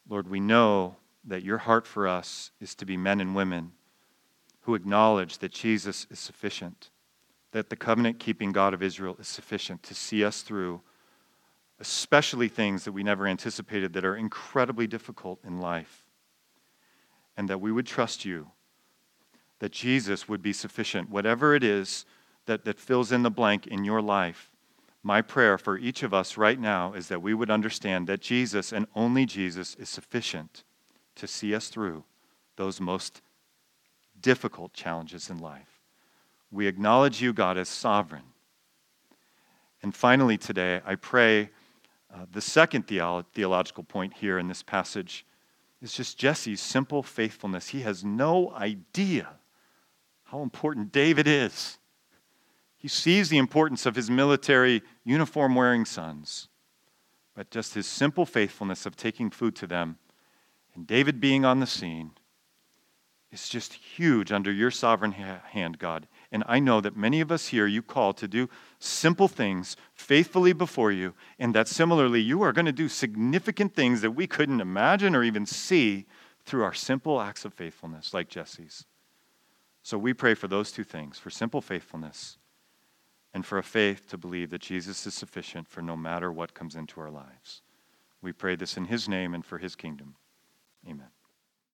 Lord, 0.09 0.27
we 0.27 0.41
know 0.41 0.97
that 1.27 1.45
your 1.45 1.59
heart 1.59 1.87
for 1.87 2.09
us 2.09 2.51
is 2.63 2.75
to 2.77 2.87
be 2.87 2.97
men 2.97 3.21
and 3.21 3.35
women 3.35 3.73
who 4.67 4.75
acknowledge 4.75 5.39
that 5.39 5.53
Jesus 5.53 6.09
is 6.11 6.19
sufficient, 6.19 6.91
that 7.53 7.71
the 7.71 7.77
covenant 7.77 8.19
keeping 8.19 8.51
God 8.51 8.75
of 8.75 8.83
Israel 8.83 9.17
is 9.21 9.29
sufficient 9.29 9.81
to 9.85 9.95
see 9.95 10.25
us 10.25 10.43
through, 10.43 10.81
especially 11.79 12.49
things 12.49 12.85
that 12.85 12.91
we 12.91 13.05
never 13.05 13.29
anticipated 13.29 13.93
that 13.93 14.05
are 14.05 14.17
incredibly 14.17 14.89
difficult 14.89 15.39
in 15.45 15.61
life, 15.61 16.05
and 17.37 17.49
that 17.49 17.61
we 17.61 17.71
would 17.71 17.87
trust 17.87 18.25
you, 18.25 18.49
that 19.61 19.71
Jesus 19.71 20.29
would 20.29 20.43
be 20.43 20.53
sufficient, 20.53 21.11
whatever 21.11 21.55
it 21.55 21.63
is 21.63 22.05
that, 22.47 22.65
that 22.65 22.81
fills 22.81 23.13
in 23.13 23.23
the 23.23 23.31
blank 23.31 23.69
in 23.69 23.85
your 23.85 24.03
life. 24.03 24.51
My 25.05 25.23
prayer 25.23 25.59
for 25.59 25.79
each 25.79 26.03
of 26.03 26.13
us 26.13 26.37
right 26.37 26.59
now 26.59 26.93
is 26.93 27.07
that 27.07 27.23
we 27.23 27.35
would 27.35 27.51
understand 27.51 28.09
that 28.09 28.21
Jesus 28.21 28.73
and 28.73 28.89
only 28.97 29.27
Jesus 29.27 29.77
is 29.77 29.89
sufficient 29.89 30.65
to 31.15 31.29
see 31.29 31.55
us 31.55 31.69
through 31.69 32.03
those 32.57 32.81
most 32.81 33.23
difficult 34.27 34.73
challenges 34.73 35.31
in 35.31 35.39
life. 35.39 35.81
We 36.51 36.67
acknowledge 36.67 37.23
you, 37.23 37.33
God, 37.33 37.57
as 37.57 37.69
sovereign. 37.69 38.25
And 39.85 39.95
finally, 39.95 40.37
today, 40.37 40.81
I 40.85 40.97
pray 40.97 41.51
uh, 42.13 42.27
the 42.33 42.41
second 42.41 42.89
theolo- 42.89 43.25
theological 43.33 43.85
point 43.85 44.15
here 44.15 44.37
in 44.41 44.49
this 44.49 44.65
passage 44.65 45.25
is 45.81 45.93
just 45.93 46.19
Jesse's 46.19 46.61
simple 46.61 47.05
faithfulness. 47.05 47.69
He 47.69 47.83
has 47.83 48.03
no 48.03 48.51
idea 48.51 49.29
how 50.25 50.43
important 50.43 50.91
David 50.91 51.29
is. 51.29 51.79
He 52.77 52.89
sees 52.89 53.29
the 53.29 53.39
importance 53.39 53.87
of 53.87 53.95
his 53.95 54.11
military 54.11 54.83
uniform 55.05 55.55
wearing 55.55 55.85
sons, 55.85 56.49
but 57.37 57.53
just 57.53 57.75
his 57.75 57.87
simple 57.87 58.27
faithfulness 58.27 58.87
of 58.87 58.97
taking 58.97 59.31
food 59.31 59.55
to 59.55 59.69
them 59.69 59.99
and 60.75 60.85
David 60.85 61.21
being 61.21 61.45
on 61.45 61.61
the 61.61 61.67
scene 61.69 62.11
is 63.43 63.49
just 63.49 63.75
huge 63.75 64.33
under 64.33 64.51
your 64.51 64.71
sovereign 64.71 65.13
hand, 65.13 65.79
God. 65.79 66.07
And 66.33 66.43
I 66.47 66.59
know 66.59 66.81
that 66.81 66.97
many 66.97 67.21
of 67.21 67.31
us 67.31 67.49
here 67.49 67.67
you 67.67 67.83
call 67.83 68.13
to 68.15 68.27
do 68.27 68.49
simple 68.79 69.29
things 69.29 69.77
faithfully 69.95 70.53
before 70.53 70.91
you, 70.91 71.15
and 71.39 71.55
that 71.55 71.69
similarly 71.69 72.21
you 72.21 72.43
are 72.43 72.53
going 72.53 72.67
to 72.67 72.73
do 72.73 72.89
significant 72.89 73.75
things 73.75 74.01
that 74.01 74.13
we 74.13 74.27
couldn't 74.27 74.61
imagine 74.61 75.15
or 75.15 75.23
even 75.23 75.45
see 75.47 76.07
through 76.45 76.65
our 76.65 76.75
simple 76.75 77.21
acts 77.21 77.45
of 77.45 77.53
faithfulness, 77.53 78.15
like 78.15 78.29
Jesse's. 78.29 78.87
So 79.83 79.99
we 79.99 80.15
pray 80.15 80.35
for 80.35 80.49
those 80.49 80.73
two 80.73 80.85
things 80.85 81.19
for 81.19 81.31
simple 81.31 81.61
faithfulness 81.61 82.39
and 83.35 83.45
for 83.45 83.59
a 83.59 83.63
faith 83.63 84.09
to 84.09 84.19
believe 84.19 84.51
that 84.51 84.63
Jesus 84.63 85.07
is 85.07 85.15
sufficient 85.15 85.69
for 85.69 85.83
no 85.83 85.97
matter 85.97 86.33
what 86.33 86.55
comes 86.55 86.75
into 86.75 87.01
our 87.01 87.11
lives. 87.11 87.63
We 88.23 88.33
pray 88.33 88.57
this 88.57 88.77
in 88.77 88.87
his 88.87 89.09
name 89.09 89.35
and 89.35 89.45
for 89.45 89.59
his 89.59 89.77
kingdom. 89.77 90.17
Amen. 90.89 91.16